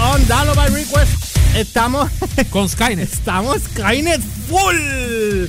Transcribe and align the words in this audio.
On 0.00 0.26
Dalo 0.26 0.54
by 0.54 0.68
Request. 0.70 1.36
Estamos. 1.54 2.10
Con 2.50 2.68
Skynet. 2.68 3.12
Estamos 3.12 3.58
Skynet 3.62 4.20
full. 4.48 5.46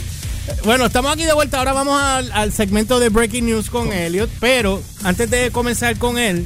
Bueno, 0.65 0.85
estamos 0.85 1.11
aquí 1.13 1.23
de 1.23 1.33
vuelta. 1.33 1.59
Ahora 1.59 1.73
vamos 1.73 2.01
al, 2.01 2.31
al 2.31 2.51
segmento 2.51 2.99
de 2.99 3.09
Breaking 3.09 3.45
News 3.45 3.69
con 3.69 3.91
Elliot. 3.93 4.29
Pero 4.39 4.81
antes 5.03 5.29
de 5.29 5.51
comenzar 5.51 5.97
con 5.97 6.17
él, 6.17 6.45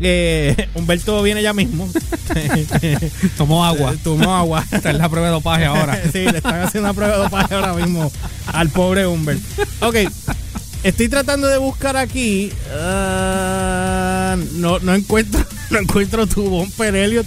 eh, 0.00 0.68
Humberto 0.74 1.22
viene 1.22 1.42
ya 1.42 1.52
mismo. 1.52 1.88
Tomó 3.38 3.64
agua. 3.64 3.94
Tomó 4.04 4.36
agua. 4.36 4.64
Esta 4.70 4.90
es 4.90 4.96
la 4.98 5.08
prueba 5.08 5.28
de 5.28 5.32
dopaje 5.32 5.64
ahora. 5.64 6.00
sí, 6.12 6.24
le 6.24 6.38
están 6.38 6.60
haciendo 6.62 6.88
una 6.90 6.94
prueba 6.94 7.16
de 7.16 7.22
dopaje 7.24 7.54
ahora 7.54 7.72
mismo 7.74 8.12
al 8.46 8.68
pobre 8.68 9.06
Humbert. 9.06 9.40
Ok, 9.80 9.96
estoy 10.82 11.08
tratando 11.08 11.48
de 11.48 11.58
buscar 11.58 11.96
aquí. 11.96 12.52
ah, 12.72 14.36
no, 14.52 14.78
no 14.80 14.94
encuentro, 14.94 15.44
no 15.70 15.78
encuentro 15.78 16.26
tu 16.26 16.42
bumper, 16.42 16.94
Elliot. 16.94 17.26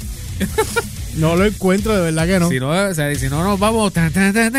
No 1.18 1.36
lo 1.36 1.46
encuentro, 1.46 1.94
de 1.94 2.02
verdad 2.04 2.26
que 2.26 2.40
no. 2.40 2.50
Si 2.50 2.60
no, 2.60 2.70
o 2.70 2.94
sea, 2.94 3.14
si 3.16 3.28
no 3.28 3.44
nos 3.44 3.60
vamos. 3.60 3.92
tan, 3.92 4.12
tan, 4.14 4.34
tan. 4.34 4.52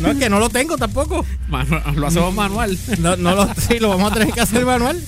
No, 0.00 0.10
es 0.12 0.18
que 0.18 0.30
no 0.30 0.38
lo 0.38 0.48
tengo 0.48 0.76
tampoco. 0.78 1.26
Manu- 1.48 1.80
lo 1.96 2.06
hacemos 2.06 2.32
manual. 2.32 2.78
No, 3.00 3.16
no 3.16 3.34
lo, 3.34 3.50
sí, 3.68 3.78
lo 3.80 3.88
vamos 3.88 4.12
a 4.12 4.14
tener 4.14 4.32
que 4.32 4.40
hacer 4.40 4.64
manual. 4.64 5.02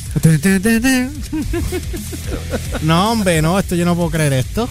No, 2.82 3.12
hombre, 3.12 3.42
no, 3.42 3.58
esto 3.58 3.74
yo 3.74 3.84
no 3.84 3.94
puedo 3.94 4.10
creer 4.10 4.32
esto. 4.32 4.68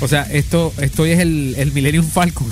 O 0.00 0.08
sea, 0.08 0.22
esto, 0.30 0.72
esto 0.80 1.04
es 1.06 1.18
el, 1.20 1.54
el 1.58 1.72
Millennium 1.72 2.06
Falcon. 2.06 2.48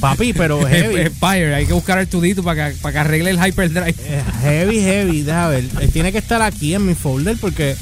Papi, 0.00 0.32
pero 0.32 0.60
heavy. 0.66 1.00
Empire, 1.02 1.54
hay 1.54 1.66
que 1.66 1.72
buscar 1.72 1.98
el 1.98 2.08
tudito 2.08 2.42
para 2.42 2.70
que, 2.72 2.76
para 2.76 2.92
que 2.92 2.98
arregle 2.98 3.30
el 3.30 3.38
hyperdrive. 3.46 3.94
Eh, 4.04 4.22
heavy, 4.42 4.80
heavy. 4.80 5.22
Deja 5.22 5.48
ver. 5.48 5.64
Eh, 5.80 5.88
Tiene 5.92 6.12
que 6.12 6.18
estar 6.18 6.42
aquí 6.42 6.74
en 6.74 6.86
mi 6.86 6.94
folder 6.94 7.36
porque 7.40 7.76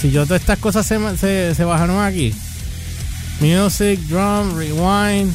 si 0.00 0.10
yo 0.10 0.24
todas 0.24 0.42
estas 0.42 0.58
cosas 0.58 0.86
se, 0.86 0.98
se, 1.16 1.54
se 1.54 1.64
bajaron 1.64 2.02
aquí. 2.02 2.32
Music, 3.40 4.00
drum, 4.08 4.56
rewind, 4.56 5.34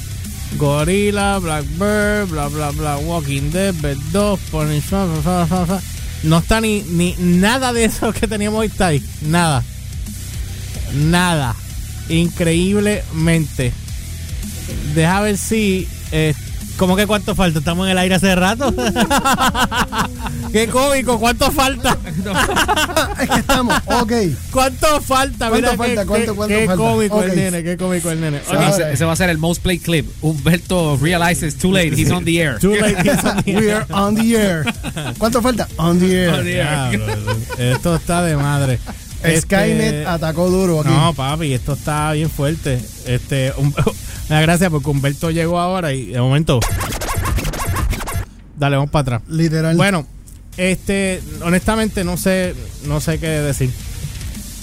Gorilla, 0.58 1.38
Blackbird, 1.40 2.30
bla, 2.30 2.48
bla, 2.48 2.72
bla, 2.72 2.98
Walking 2.98 3.52
Dead, 3.52 3.74
Bed 3.76 3.98
2, 4.12 4.40
Punish, 4.52 4.84
fa, 4.84 5.08
fa, 5.08 5.22
fa, 5.22 5.48
fa, 5.48 5.66
fa. 5.66 5.82
No 6.24 6.38
está 6.38 6.62
ni, 6.62 6.84
ni 6.84 7.16
nada 7.18 7.74
de 7.74 7.86
eso 7.86 8.14
que 8.14 8.28
teníamos 8.28 8.60
hoy 8.60 8.68
está 8.68 8.88
ahí. 8.88 9.04
Nada. 9.22 9.64
Nada. 10.94 11.56
Increíblemente. 12.10 13.74
Deja 14.94 15.22
ver 15.22 15.38
si. 15.38 15.88
Eh, 16.12 16.34
¿Cómo 16.82 16.96
que 16.96 17.06
cuánto 17.06 17.36
falta? 17.36 17.60
Estamos 17.60 17.86
en 17.86 17.92
el 17.92 17.98
aire 18.00 18.16
hace 18.16 18.34
rato. 18.34 18.74
Qué 20.52 20.68
cómico, 20.68 21.20
¿cuánto 21.20 21.52
falta? 21.52 21.96
es 23.22 23.30
que 23.30 23.40
estamos, 23.40 23.76
ok. 23.86 24.12
¿Cuánto 24.52 25.00
falta? 25.00 25.50
¿Cuánto 25.50 25.70
qué- 25.70 25.78
falta? 25.78 26.02
qué- 26.02 26.08
¿Cuánto- 26.08 26.36
cuánto 26.36 26.56
qué 26.56 26.66
falta? 26.66 26.84
cómico 26.84 27.24
el 27.24 27.36
nene, 27.36 27.64
qué 27.64 27.78
cómico 27.78 28.10
el 28.10 28.20
nene. 28.20 28.40
Sí. 28.40 28.56
Ok, 28.56 28.62
Ese, 28.70 28.94
ese 28.94 29.06
va 29.06 29.12
a 29.14 29.16
ser 29.16 29.30
el 29.30 29.38
most 29.38 29.62
played 29.62 29.84
clip. 29.84 30.10
Humberto 30.24 30.98
realizes 31.00 31.56
too 31.56 31.72
late, 31.72 31.90
he's 31.96 32.10
on 32.10 32.26
the 32.26 32.42
air. 32.42 32.58
too 32.58 32.74
late, 32.76 32.98
he's 33.08 33.24
on 33.24 33.44
the 33.44 33.56
We 33.56 33.72
are 33.72 33.86
on 33.92 34.16
the 34.16 34.36
air. 34.36 34.66
¿Cuánto 35.20 35.40
falta? 35.44 35.68
On 35.78 36.00
the 36.00 36.24
air. 36.24 36.30
On 36.34 36.44
the 36.44 36.62
air. 36.62 36.90
Diablo, 36.98 37.36
esto 37.60 37.96
está 37.96 38.24
de 38.24 38.36
madre. 38.38 38.80
Skynet 39.24 39.82
Este, 39.94 40.06
atacó 40.08 40.50
duro 40.50 40.80
aquí. 40.82 40.90
No, 40.90 41.14
papi, 41.14 41.54
esto 41.54 41.74
está 41.74 42.12
bien 42.14 42.32
fuerte. 42.32 42.82
Este, 43.06 43.54
un- 43.56 43.72
me 44.32 44.36
da 44.38 44.42
gracia 44.44 44.70
porque 44.70 44.90
Humberto 44.90 45.30
llegó 45.30 45.60
ahora 45.60 45.92
y 45.92 46.06
de 46.06 46.22
momento. 46.22 46.62
Dale, 48.58 48.78
vamos 48.78 48.90
para 48.90 49.02
atrás. 49.18 49.22
Literal. 49.28 49.76
Bueno, 49.76 50.08
este, 50.56 51.22
honestamente 51.44 52.06
no 52.06 52.16
sé, 52.16 52.56
no 52.86 53.02
sé 53.02 53.20
qué 53.20 53.28
decir. 53.28 53.70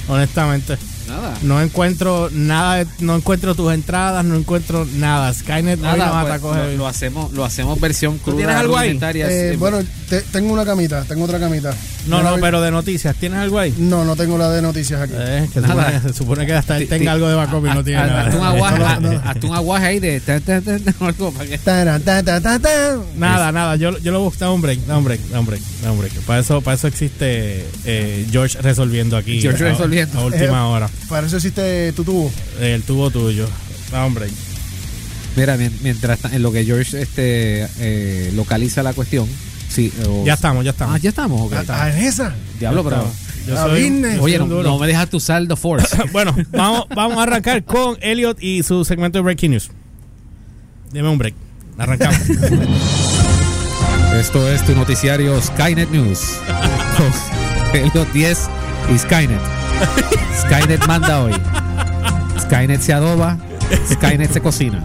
Honestamente, 0.08 0.78
Nada. 1.08 1.34
no 1.42 1.60
encuentro 1.60 2.28
nada, 2.32 2.84
no 3.00 3.16
encuentro 3.16 3.54
tus 3.54 3.72
entradas, 3.72 4.24
no 4.24 4.36
encuentro 4.36 4.86
nada. 4.96 5.32
Skynet 5.32 5.78
hoy 5.80 5.86
nos 5.86 5.96
Nada, 5.98 6.20
pues, 6.20 6.32
atacó 6.34 6.54
lo, 6.76 6.86
hacemos, 6.86 7.32
lo 7.32 7.44
hacemos 7.44 7.80
versión 7.80 8.18
cruda. 8.18 8.36
tienes 8.38 8.56
algo 8.56 8.76
ahí? 8.76 8.98
Eh, 9.00 9.50
sí, 9.52 9.56
bueno, 9.56 9.78
te- 10.08 10.20
tengo 10.22 10.52
una 10.52 10.64
camita, 10.64 11.02
tengo 11.04 11.24
otra 11.24 11.38
camita. 11.40 11.72
No, 12.06 12.22
no, 12.22 12.36
pero 12.40 12.60
de 12.62 12.70
noticias, 12.70 13.14
¿tienes 13.16 13.38
algo 13.38 13.58
ahí? 13.58 13.74
No, 13.78 14.04
no 14.04 14.16
tengo 14.16 14.38
la 14.38 14.48
de 14.50 14.62
noticias 14.62 15.00
aquí. 15.02 15.12
Eh, 15.16 15.46
que 15.52 15.60
se 15.60 15.66
Nada. 15.66 15.86
supone, 15.92 16.00
se 16.12 16.18
supone 16.18 16.46
que 16.46 16.52
hasta 16.54 16.76
él 16.78 16.88
tenga 16.88 17.12
algo 17.12 17.28
de 17.28 17.34
backup 17.34 17.66
y 17.66 17.70
no 17.70 17.84
tiene 17.84 18.00
haz- 18.00 18.10
hazte 18.10 18.36
un 18.36 18.42
nada. 18.42 18.54
aguaje, 18.54 18.78
No, 18.78 18.86
haz- 18.86 19.00
no. 19.00 19.22
hazte 19.30 19.46
un 19.46 19.54
aguaje 19.54 19.86
ahí 19.86 20.00
de 20.00 20.22
algo 21.00 21.32
para 21.32 21.46
que-. 21.48 21.58
Nada, 23.16 23.52
nada, 23.52 23.76
yo, 23.76 23.96
yo 23.98 24.12
lo 24.12 24.20
busco, 24.20 24.38
da 24.44 24.50
un 24.50 24.60
break, 24.62 24.80
da 24.86 24.96
un 24.98 25.04
break, 25.04 25.20
da 25.28 25.40
un 25.40 25.46
break, 25.46 25.62
da 25.82 25.92
un 25.92 25.98
break. 25.98 26.12
Para 26.22 26.40
eso, 26.40 26.60
para 26.60 26.76
eso 26.76 26.86
existe 26.86 27.66
eh, 27.84 28.26
George 28.30 28.58
resolviendo 28.62 29.16
aquí. 29.16 29.40
George 29.40 29.64
a- 29.64 29.68
resolviendo. 29.70 30.18
A, 30.18 30.24
última 30.24 30.66
hora. 30.68 30.88
Para 31.08 31.26
eso 31.26 31.36
existe 31.36 31.92
tu 31.92 32.04
tubo. 32.04 32.30
El 32.60 32.82
tubo 32.82 33.10
tuyo. 33.10 33.48
Da 33.90 34.04
un 34.04 34.14
break. 34.14 34.30
Mira, 35.36 35.56
mien- 35.56 35.76
mientras 35.82 36.18
en 36.32 36.42
lo 36.42 36.50
que 36.52 36.64
George 36.64 37.00
este 37.00 37.66
eh, 37.78 38.32
localiza 38.34 38.82
la 38.82 38.92
cuestión. 38.92 39.26
Sí, 39.68 39.92
o- 40.08 40.24
Ya 40.24 40.34
estamos, 40.34 40.64
ya 40.64 40.70
estamos. 40.72 40.94
Ah, 40.94 40.98
ya 40.98 41.08
estamos. 41.10 41.40
ok. 41.42 41.52
Ah, 41.68 41.90
es 41.90 42.14
esa. 42.14 42.34
Diablo, 42.58 42.82
Ya 42.82 42.88
pero. 42.90 42.96
estamos. 43.02 43.16
Yo 43.46 43.56
soy, 43.56 44.02
yo 44.16 44.22
Oye, 44.22 44.38
no, 44.38 44.46
no 44.62 44.78
me 44.78 44.86
dejas 44.86 45.08
tu 45.08 45.20
saldo 45.20 45.56
Force. 45.56 45.96
Bueno, 46.12 46.34
vamos, 46.50 46.84
vamos 46.94 47.16
a 47.18 47.22
arrancar 47.22 47.64
con 47.64 47.96
Elliot 48.02 48.42
y 48.42 48.62
su 48.62 48.84
segmento 48.84 49.18
de 49.18 49.22
Breaking 49.22 49.52
News. 49.52 49.70
Deme 50.92 51.08
un 51.08 51.16
break. 51.18 51.34
Arrancamos. 51.78 52.18
Esto 54.18 54.48
es 54.50 54.64
tu 54.66 54.74
noticiario 54.74 55.40
Skynet 55.40 55.90
News. 55.90 56.20
Elliot 57.72 58.12
10 58.12 58.38
y 58.94 58.98
Skynet. 58.98 59.40
Skynet 60.42 60.86
manda 60.86 61.22
hoy. 61.22 61.32
Skynet 62.42 62.80
se 62.80 62.92
adoba. 62.92 63.36
Skynet 63.92 64.32
se 64.32 64.40
cocina. 64.40 64.84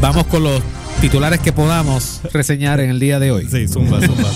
Vamos 0.00 0.26
con 0.26 0.42
los 0.42 0.62
titulares 1.00 1.40
que 1.40 1.52
podamos 1.52 2.20
reseñar 2.32 2.80
en 2.80 2.90
el 2.90 3.00
día 3.00 3.18
de 3.18 3.30
hoy. 3.32 3.48
sí, 3.50 3.66
zumba, 3.68 4.00
zumba. 4.00 4.28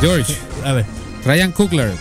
George, 0.00 0.36
A 0.64 0.72
ver. 0.72 0.84
Ryan 1.24 1.52
Coogler. 1.52 1.92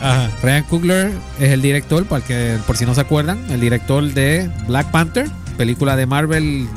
Ajá. 0.00 0.30
Ryan 0.42 0.62
Coogler 0.64 1.10
es 1.40 1.50
el 1.50 1.60
director, 1.62 2.04
para 2.06 2.24
que, 2.24 2.56
por 2.66 2.76
si 2.76 2.86
no 2.86 2.94
se 2.94 3.00
acuerdan, 3.00 3.38
el 3.50 3.60
director 3.60 4.04
de 4.12 4.48
Black 4.68 4.90
Panther, 4.92 5.28
película 5.56 5.96
de 5.96 6.06
Marvel 6.06 6.68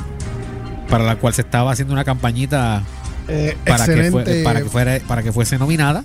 para 0.90 1.04
la 1.04 1.16
cual 1.16 1.32
se 1.32 1.42
estaba 1.42 1.70
haciendo 1.72 1.94
una 1.94 2.04
campañita 2.04 2.82
eh, 3.28 3.56
para 3.64 3.86
que, 3.86 4.10
fue- 4.10 4.42
para, 4.42 4.62
que 4.62 4.68
fuera, 4.68 4.98
para 5.06 5.22
que 5.22 5.32
fuese 5.32 5.56
nominada. 5.58 6.02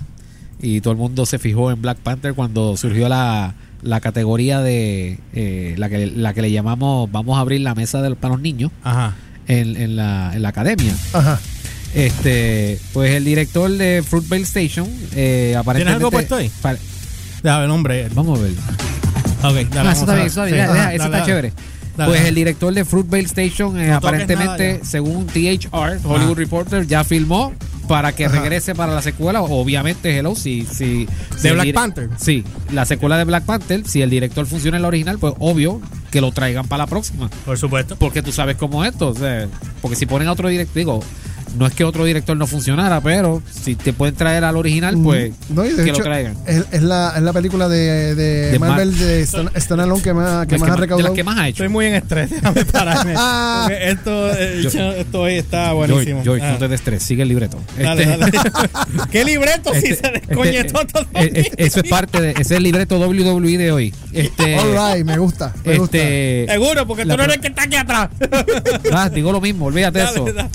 Y 0.60 0.80
todo 0.80 0.92
el 0.92 0.98
mundo 0.98 1.24
se 1.26 1.38
fijó 1.38 1.70
en 1.70 1.80
Black 1.80 1.98
Panther 1.98 2.34
cuando 2.34 2.76
surgió 2.76 3.08
la, 3.08 3.54
la 3.82 4.00
categoría 4.00 4.60
de 4.60 5.18
eh, 5.32 5.74
la, 5.78 5.88
que, 5.88 6.06
la 6.06 6.34
que 6.34 6.42
le 6.42 6.50
llamamos 6.50 7.10
vamos 7.12 7.38
a 7.38 7.40
abrir 7.40 7.60
la 7.60 7.74
mesa 7.74 8.02
del- 8.02 8.16
para 8.16 8.34
los 8.34 8.42
niños 8.42 8.72
Ajá. 8.82 9.14
en, 9.46 9.76
en 9.76 9.94
la, 9.96 10.32
en 10.34 10.42
la 10.42 10.48
academia. 10.48 10.94
Ajá. 11.12 11.38
Este, 11.94 12.78
pues 12.92 13.12
el 13.14 13.24
director 13.24 13.70
de 13.70 14.02
Fruitvale 14.06 14.42
Station, 14.42 14.88
eh, 15.14 15.54
aparentemente. 15.56 15.96
algo 15.96 16.10
puesto 16.10 16.36
ahí? 16.36 16.50
Déjame 17.42 17.60
ver, 17.62 17.70
hombre. 17.70 18.08
vamos 18.14 18.38
a 18.38 18.42
ver. 18.42 18.52
Ok, 18.52 19.70
dale. 19.72 19.88
Ah, 19.88 19.94
vamos 19.94 19.94
eso 19.94 20.00
está 20.02 20.12
a- 20.12 20.16
bien, 20.16 20.26
eso 20.26 20.44
está 20.44 20.46
sí, 20.46 20.52
deja, 20.52 20.72
deja, 20.72 20.74
eso 20.74 20.82
dale, 20.82 20.94
está 20.96 21.08
dale. 21.10 21.24
chévere. 21.26 21.52
Dale, 21.96 22.08
pues 22.10 22.18
dale. 22.20 22.28
el 22.28 22.34
director 22.34 22.74
de 22.74 22.84
Fruitvale 22.84 23.24
Station, 23.24 23.80
eh, 23.80 23.88
No 23.88 23.94
aparentemente, 23.96 24.72
nada 24.74 24.84
según 24.84 25.26
THR, 25.26 25.98
Hollywood 26.04 26.36
Reporter, 26.36 26.86
ya 26.86 27.04
filmó 27.04 27.52
para 27.88 28.12
que 28.12 28.26
Ajá. 28.26 28.38
regrese 28.38 28.74
para 28.74 28.94
la 28.94 29.02
secuela. 29.02 29.42
Obviamente, 29.42 30.16
hello, 30.16 30.34
si, 30.34 30.64
si, 30.64 31.08
¿De 31.42 31.52
Black 31.52 31.72
Panther? 31.72 32.10
Sí, 32.18 32.44
la 32.72 32.84
secuela 32.84 33.18
de 33.18 33.24
Black 33.24 33.44
Panther. 33.44 33.86
Si 33.86 34.02
el 34.02 34.10
director 34.10 34.46
funciona 34.46 34.76
en 34.76 34.82
la 34.82 34.88
original, 34.88 35.18
pues 35.18 35.34
obvio 35.38 35.80
que 36.10 36.20
lo 36.20 36.30
traigan 36.30 36.68
para 36.68 36.84
la 36.84 36.86
próxima. 36.86 37.28
Por 37.44 37.58
supuesto. 37.58 37.96
Porque 37.96 38.22
tú 38.22 38.30
sabes 38.30 38.56
cómo 38.56 38.84
es 38.84 38.92
esto. 38.92 39.08
o 39.08 39.14
sea, 39.14 39.48
porque 39.82 39.96
si 39.96 40.06
ponen 40.06 40.28
a 40.28 40.32
otro 40.32 40.48
director, 40.48 40.76
digo, 40.76 41.00
no 41.56 41.66
es 41.66 41.74
que 41.74 41.84
otro 41.84 42.04
director 42.04 42.36
no 42.36 42.46
funcionara, 42.46 43.00
pero 43.00 43.42
si 43.50 43.74
te 43.74 43.92
pueden 43.92 44.14
traer 44.14 44.44
al 44.44 44.56
original, 44.56 44.96
pues 45.02 45.32
No, 45.48 45.64
y 45.64 45.70
de 45.70 45.76
que 45.84 45.90
hecho, 45.90 45.98
lo 45.98 46.04
traigan. 46.04 46.36
Es, 46.46 46.64
es 46.72 46.82
la, 46.82 47.12
es 47.16 47.22
la 47.22 47.32
película 47.32 47.68
de, 47.68 48.14
de, 48.14 48.50
De 48.52 48.58
Marvel 48.58 48.90
Mar- 48.90 48.98
de 48.98 49.20
Stan, 49.22 49.50
Stan 49.54 49.80
Alone 49.80 50.02
que 50.02 50.12
más, 50.12 50.46
que 50.46 50.58
más 50.58 50.66
que 50.66 50.70
ha 50.72 50.74
de 50.74 50.80
recaudado. 50.80 51.08
las 51.08 51.16
que 51.16 51.24
más 51.24 51.38
ha 51.38 51.48
hecho. 51.48 51.62
Estoy 51.64 51.68
muy 51.72 51.86
en 51.86 51.94
estrés. 51.94 52.30
Déjame 52.30 52.64
pararme. 52.64 53.14
Esto, 53.90 54.30
eh, 54.34 54.60
Yo- 54.62 54.92
esto 54.92 55.20
hoy 55.22 55.34
está 55.34 55.72
buenísimo. 55.72 56.22
George, 56.22 56.24
George, 56.24 56.44
Ah. 56.46 56.52
no 56.52 56.58
te 56.58 56.68
des 56.68 56.80
estrés, 56.80 57.02
sigue 57.02 57.22
el 57.22 57.28
libreto. 57.28 57.58
Dale, 57.78 58.02
Este- 58.04 58.16
dale. 58.18 58.32
¿Qué 59.10 59.24
libreto 59.24 59.72
si 59.74 59.86
Este- 59.92 59.94
se 59.96 60.12
descoñetó 60.12 60.80
este- 60.80 60.92
todo? 60.92 61.02
eh, 61.14 61.30
eh, 61.34 61.50
Eso 61.56 61.80
es 61.80 61.88
parte 61.88 62.20
de. 62.20 62.30
Ese 62.32 62.40
es 62.42 62.50
el 62.52 62.62
libreto 62.62 62.98
WWE 62.98 63.58
de 63.58 63.72
hoy. 63.72 63.94
Este. 64.12 64.58
All 64.58 64.72
right, 64.96 65.04
me 65.06 65.16
gusta. 65.18 65.52
Me 65.64 65.78
gusta. 65.78 65.98
Este. 65.98 66.46
Seguro, 66.48 66.86
porque 66.86 67.02
tú 67.04 67.16
no 67.16 67.22
eres 67.24 67.36
el 67.36 67.40
que 67.40 67.48
está 67.48 67.62
aquí 67.64 67.76
atrás. 67.76 68.08
Ah, 68.92 69.08
digo 69.08 69.32
lo 69.32 69.40
mismo, 69.40 69.66
olvídate 69.66 69.98
de 70.00 70.04
eso. 70.04 70.26
dale. 70.32 70.48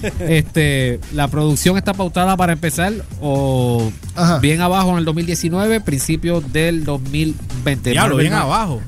La 1.14 1.28
producción 1.28 1.78
está 1.78 1.94
pautada 1.94 2.36
para 2.38 2.54
empezar 2.54 2.94
o 3.22 3.92
Ajá. 4.16 4.40
bien 4.40 4.62
abajo 4.62 4.92
en 4.92 4.98
el 5.00 5.06
2019, 5.06 5.82
principios 5.82 6.52
del 6.54 6.84
2020. 6.86 7.92
Diablo, 7.92 8.16
Marvel 8.16 8.30
bien 8.30 8.34
abajo. 8.34 8.82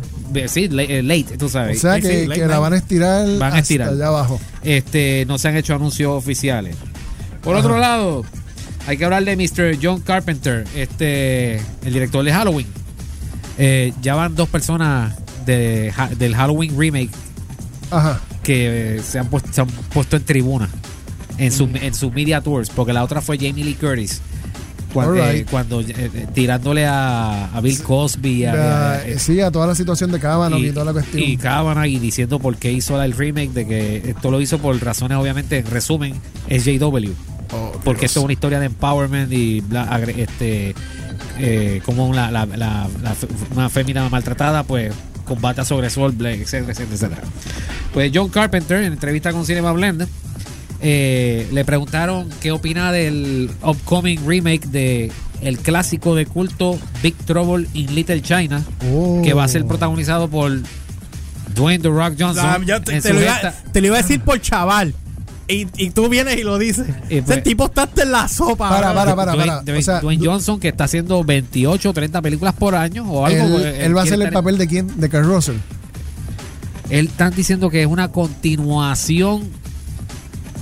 Sí, 0.48 0.68
late, 0.68 1.00
eh, 1.00 1.04
late, 1.04 1.38
tú 1.38 1.46
O 1.46 1.50
sabes. 1.50 1.80
sea 1.80 1.96
Sí, 1.96 2.02
que, 2.02 2.08
sí, 2.08 2.22
que 2.24 2.28
late 2.28 2.48
la 2.48 2.60
van 2.60 2.74
a 2.74 2.78
estirar, 2.78 3.26
Van 3.38 3.44
a 3.44 3.48
hasta 3.48 3.60
estirar. 3.60 3.90
allá 3.90 4.08
abajo. 4.08 4.40
este, 4.64 5.24
no 5.28 5.38
se 5.38 5.48
han 5.48 5.56
hecho 5.56 5.76
anuncios 5.76 6.12
oficiales. 6.12 6.76
Por 7.44 7.56
Ajá. 7.56 7.66
otro 7.66 7.78
lado, 7.80 8.26
hay 8.88 8.98
que 8.98 9.06
hablar 9.06 9.24
de 9.24 9.36
Mr. 9.38 9.78
John 9.82 10.02
Carpenter, 10.02 10.66
este, 10.76 11.56
el 11.86 11.94
director 11.94 12.26
de 12.26 12.34
Halloween. 12.34 12.68
Eh, 13.58 13.94
ya 14.02 14.16
van 14.16 14.36
dos 14.36 14.50
personas 14.50 15.14
de, 15.46 15.94
ha- 15.96 16.10
del 16.10 16.36
Halloween 16.36 16.78
remake 16.78 17.12
Ajá. 17.92 18.20
que 18.44 18.98
eh, 18.98 19.02
se 19.02 19.20
han, 19.20 19.28
puesto, 19.28 19.54
se 19.54 19.62
han 19.62 19.68
puesto 19.68 20.18
en 20.18 20.24
tribuna 20.24 20.68
en 21.38 21.52
su, 21.52 21.70
en 21.74 21.94
sus 21.94 22.14
media 22.14 22.42
tours, 22.42 22.70
porque 22.70 22.94
la 22.94 23.04
otra 23.04 23.22
fue 23.22 23.38
Jamie 23.38 23.64
Lee 23.64 23.76
Curtis. 23.76 24.22
Cuando, 24.94 25.16
eh, 25.26 25.46
cuando 25.52 25.82
eh, 25.82 25.86
eh, 25.98 26.28
tirándole 26.34 26.86
a, 26.86 27.48
a 27.54 27.60
Bill 27.60 27.82
Cosby, 27.84 28.46
a, 28.46 28.54
La- 28.56 28.92
a- 28.94 29.06
eh, 29.06 29.20
sí, 29.20 29.42
a 29.42 29.52
toda 29.52 29.68
la 29.68 29.76
situación 29.76 30.10
de 30.10 30.20
Cábano 30.22 30.58
y, 30.58 30.72
toda 30.72 30.86
la 30.86 30.94
cuestión. 30.94 31.22
y 31.22 31.38
y 31.90 32.00
diciendo 32.00 32.40
por 32.40 32.56
qué 32.56 32.72
hizo 32.72 33.02
el 33.02 33.12
remake, 33.12 33.50
de 33.52 33.68
que 33.68 33.98
esto 34.12 34.32
lo 34.32 34.40
hizo 34.40 34.58
por 34.60 34.82
razones, 34.82 35.18
obviamente, 35.18 35.58
en 35.58 35.66
resumen, 35.66 36.14
es 36.48 36.64
JW. 36.64 37.12
Oh, 37.52 37.74
Porque 37.84 38.02
Dios. 38.02 38.12
esto 38.12 38.20
es 38.22 38.24
una 38.24 38.34
historia 38.34 38.60
de 38.62 38.68
empowerment 38.68 39.32
y 39.34 39.60
bla- 39.62 39.90
agre- 39.90 40.16
este 40.18 40.74
como 41.86 42.14
la, 42.14 42.32
la- 42.32 42.88
una 43.54 43.70
fémina 43.70 44.08
maltratada, 44.08 44.64
pues 44.64 44.94
combate 45.26 45.60
a 45.60 45.66
Sobresol, 45.66 46.14
bla- 46.14 46.32
etcétera, 46.32 46.72
etcétera, 46.72 46.96
etcétera. 46.96 47.22
Pues 47.94 48.12
John 48.16 48.30
Carpenter, 48.30 48.82
en 48.84 48.94
entrevista 48.94 49.34
con 49.34 49.46
Cinema 49.46 49.74
Blend, 49.74 50.08
eh, 50.88 51.48
le 51.52 51.66
preguntaron 51.66 52.30
qué 52.42 52.52
opina 52.52 52.92
del 52.92 53.50
upcoming 53.64 54.20
remake 54.28 54.68
de 54.68 55.12
el 55.42 55.58
clásico 55.58 56.14
de 56.14 56.28
culto 56.28 56.78
Big 57.02 57.16
Trouble 57.26 57.68
in 57.74 57.96
Little 57.96 58.22
China, 58.22 58.64
Oh. 58.92 59.20
que 59.24 59.34
va 59.34 59.44
a 59.44 59.48
ser 59.48 59.66
protagonizado 59.66 60.28
por 60.28 60.52
Dwayne 61.56 61.82
The 61.82 61.90
Rock 61.90 62.14
Johnson. 62.20 62.66
Yo 62.68 62.82
te, 62.84 63.02
te 63.02 63.14
lo 63.14 63.22
iba, 63.22 63.54
te 63.72 63.82
lo 63.82 63.88
iba 63.88 63.96
a 63.98 64.02
decir 64.04 64.22
por 64.22 64.40
chaval. 64.40 64.94
Y, 65.48 65.68
y 65.78 65.90
tú 65.92 66.08
vienes 66.10 66.38
y 66.38 66.44
lo 66.44 66.58
dices. 66.60 66.86
Y 67.10 67.22
pues- 67.22 67.38
Ese 67.38 67.42
tipo 67.42 67.66
está 67.66 67.84
hasta 67.84 68.04
en 68.04 68.12
la 68.12 68.28
sopa. 68.28 68.70
Para, 68.70 68.94
para, 68.94 69.16
para, 69.16 69.32
Dwayne, 69.34 69.48
para. 69.52 69.64
Dwayne- 69.64 69.80
O 69.80 69.82
sea, 69.82 70.00
Dwayne 70.02 70.24
Johnson 70.26 70.60
que 70.60 70.68
está 70.70 70.84
haciendo 70.84 71.24
28 71.24 71.90
o 71.90 71.94
30 71.94 72.22
películas 72.22 72.54
por 72.54 72.76
año 72.76 73.04
o 73.12 73.26
algo. 73.26 73.58
él, 73.60 73.66
él 73.66 73.96
va 73.98 74.02
a 74.02 74.04
hacer 74.04 74.22
el 74.22 74.32
papel 74.32 74.58
de 74.60 74.68
quién? 74.68 75.00
De 75.00 75.10
Kurt 75.10 75.24
Russell. 75.26 75.56
Él 76.90 77.08
están 77.08 77.34
diciendo 77.36 77.70
que 77.72 77.82
es 77.82 77.88
una 77.88 78.12
continuación, 78.12 79.50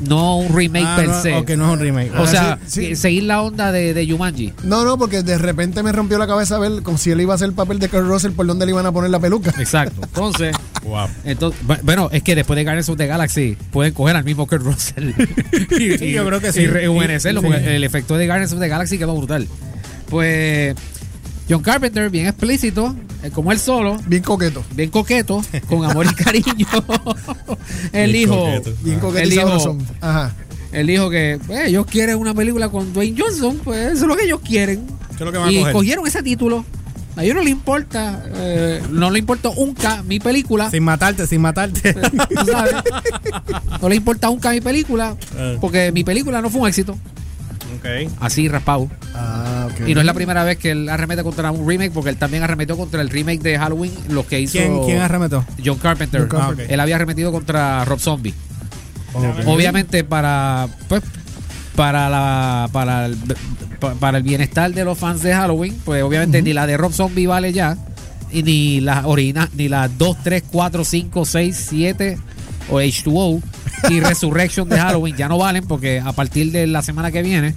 no 0.08 0.38
un 0.38 0.56
remake 0.56 0.86
Ah, 0.88 0.96
per 0.98 1.08
no, 1.08 1.22
se. 1.22 1.32
no 1.32 1.66
es 1.68 1.74
un 1.74 1.80
remake. 1.80 2.12
O 2.18 2.24
Ah, 2.24 2.28
sea, 2.28 2.60
sí, 2.66 2.82
sí. 2.82 2.88
que 2.90 2.96
seguir 2.96 3.24
la 3.24 3.42
onda 3.42 3.72
de, 3.72 3.94
de 3.94 4.08
Jumanji. 4.08 4.54
No, 4.64 4.84
no, 4.86 4.98
porque 4.98 5.24
de 5.24 5.38
repente 5.38 5.82
me 5.84 5.92
rompió 5.92 6.18
la 6.18 6.28
cabeza 6.28 6.58
ver 6.60 6.82
como 6.84 6.98
si 6.98 7.12
él 7.12 7.22
iba 7.22 7.34
a 7.34 7.36
hacer 7.36 7.48
el 7.50 7.54
papel 7.54 7.80
de 7.80 7.90
Kurt 7.90 8.06
Russell 8.08 8.32
por 8.32 8.46
dónde 8.46 8.66
le 8.66 8.72
iban 8.72 8.86
a 8.86 8.92
poner 8.92 9.10
la 9.10 9.20
peluca. 9.20 9.54
Exacto. 9.60 10.02
Entonces, 10.04 10.56
Wow. 10.84 11.08
entonces 11.24 11.62
bu- 11.66 11.80
bueno, 11.84 12.10
es 12.12 12.24
que 12.24 12.36
después 12.36 12.58
de 12.58 12.64
Guardians 12.66 12.90
of 12.90 12.98
the 12.98 13.08
Galaxy 13.08 13.56
pueden 13.72 13.94
coger 13.94 14.16
al 14.18 14.24
mismo 14.26 14.46
Kurt 14.48 14.64
Russell. 14.64 15.12
y, 15.80 15.98
Sí, 15.98 16.12
yo 16.12 16.26
creo 16.26 16.42
que 16.42 16.52
sí. 16.52 16.62
Y 16.62 16.68
rejuvenecerlo, 16.68 17.40
Sí. 17.42 17.48
porque 17.48 17.76
el 17.76 17.84
efecto 17.86 18.18
de 18.18 18.26
Guardians 18.28 18.52
of 18.54 18.60
the 18.60 18.68
Galaxy 18.68 18.98
quedó 18.98 19.16
brutal. 19.16 19.48
Pues 20.10 20.76
John 21.50 21.62
Carpenter, 21.62 22.10
bien 22.10 22.25
explícito, 22.28 22.95
eh, 23.22 23.30
como 23.31 23.51
él 23.51 23.60
solo, 23.60 23.98
Bien 24.07 24.24
coqueto. 24.24 24.63
bien 24.75 24.90
coqueto, 24.90 25.44
con 25.68 25.84
amor 25.90 26.06
y 26.10 26.13
cariño. 26.16 26.45
el 27.92 28.12
Bien 28.12 28.24
hijo. 28.24 28.38
coqueto. 28.45 28.72
Bien 28.81 29.00
coqueto 29.00 29.30
dijo, 29.30 29.42
sabrosón. 29.42 29.86
Ajá. 30.01 30.31
él 30.72 30.88
dijo 30.88 31.10
que 31.10 31.40
pues, 31.45 31.68
ellos 31.68 31.86
quieren 31.86 32.18
una 32.18 32.34
película 32.34 32.69
con 32.69 32.94
Dwayne 32.94 33.19
Johnson, 33.19 33.60
pues 33.63 33.78
eso 33.94 34.04
es 34.04 34.07
lo 34.07 34.16
que 34.16 34.24
ellos 34.24 34.40
quieren. 34.42 34.86
¿Qué 35.10 35.16
es 35.16 35.22
lo 35.22 35.31
que 35.31 35.38
van 35.38 35.50
a 35.50 35.51
Y 35.51 35.60
coger? 35.60 35.74
cogieron 35.74 36.07
ese 36.07 36.24
título. 36.24 36.66
A 37.16 37.24
ellos 37.24 37.36
no 37.36 37.44
le 37.44 37.51
importa, 37.51 38.24
eh, 38.38 38.81
no 38.89 39.12
le 39.12 39.19
importó 39.19 39.54
nunca 39.56 40.01
mi 40.01 40.19
película. 40.19 40.72
Sin 40.72 40.81
matarte, 40.84 41.28
sin 41.28 41.42
matarte. 41.42 41.94
tú 41.94 42.46
sabes. 42.51 42.74
No 43.81 43.88
le 43.89 43.96
importa 43.98 44.28
nunca 44.30 44.50
mi 44.50 44.62
película, 44.62 45.16
Eh. 45.38 45.57
porque 45.62 45.92
mi 45.92 46.04
película 46.04 46.42
no 46.42 46.50
fue 46.50 46.62
un 46.62 46.68
éxito. 46.69 46.94
ok. 47.78 48.12
Así 48.19 48.48
raspado. 48.48 48.89
Ah, 49.13 49.53
ok. 49.68 49.88
Y 49.88 49.94
no 49.94 50.00
es 50.01 50.06
la 50.06 50.13
primera 50.13 50.44
vez 50.44 50.57
que 50.57 50.71
él 50.71 50.89
arremete 50.89 51.24
contra 51.24 51.51
un 51.51 51.68
remake, 51.68 51.92
porque 51.92 52.10
él 52.10 52.18
también 52.18 52.44
arremetió 52.44 52.75
contra 52.77 53.01
el 53.01 53.10
remake 53.10 53.42
de 53.42 53.57
Halloween, 53.57 53.92
lo 54.10 54.25
que 54.27 54.39
hizo 54.42 54.54
¿Quién, 54.54 54.83
¿Quién 54.83 55.00
arremetó? 55.01 55.45
John 55.63 55.77
Carpenter. 55.77 56.21
John 56.21 56.30
Carpenter. 56.30 56.68
Ah. 56.68 56.74
Él 56.74 56.80
había 56.80 56.95
arremetido 56.95 57.31
contra 57.31 57.83
Rob 57.86 58.00
Zombie. 58.00 58.33
Obviamente 59.45 60.04
para 60.04 60.68
pues 60.88 61.01
para 61.75 62.10
la 62.10 62.69
para 62.71 63.06
el, 63.07 63.18
pa- 63.80 63.94
para 63.95 64.18
el 64.18 64.24
bienestar 64.24 64.74
de 64.74 64.83
los 64.86 64.98
fans 64.98 65.21
de 65.21 65.33
Halloween, 65.33 65.75
pues 65.86 66.04
obviamente 66.04 66.42
ni 66.42 66.54
la 66.54 66.65
de 66.68 66.77
Rob 66.77 66.94
Zombie 66.94 67.27
vale 67.27 67.54
ya 67.54 67.77
y 68.31 68.42
ni 68.44 68.80
las 68.81 69.06
original 69.06 69.50
ni 69.54 69.69
las 69.69 69.95
2 69.98 70.18
3 70.24 70.44
4 70.51 70.83
5 70.83 71.25
6 71.25 71.65
7 71.69 72.18
o 72.69 72.80
H2O 72.80 73.42
y 73.89 74.00
Resurrection 74.00 74.68
de 74.69 74.80
Halloween 74.80 75.15
ya 75.15 75.27
no 75.27 75.38
valen 75.38 75.65
porque 75.68 76.00
a 76.00 76.12
partir 76.13 76.51
de 76.51 76.65
la 76.68 76.81
semana 76.81 77.12
que 77.12 77.21
viene 77.21 77.54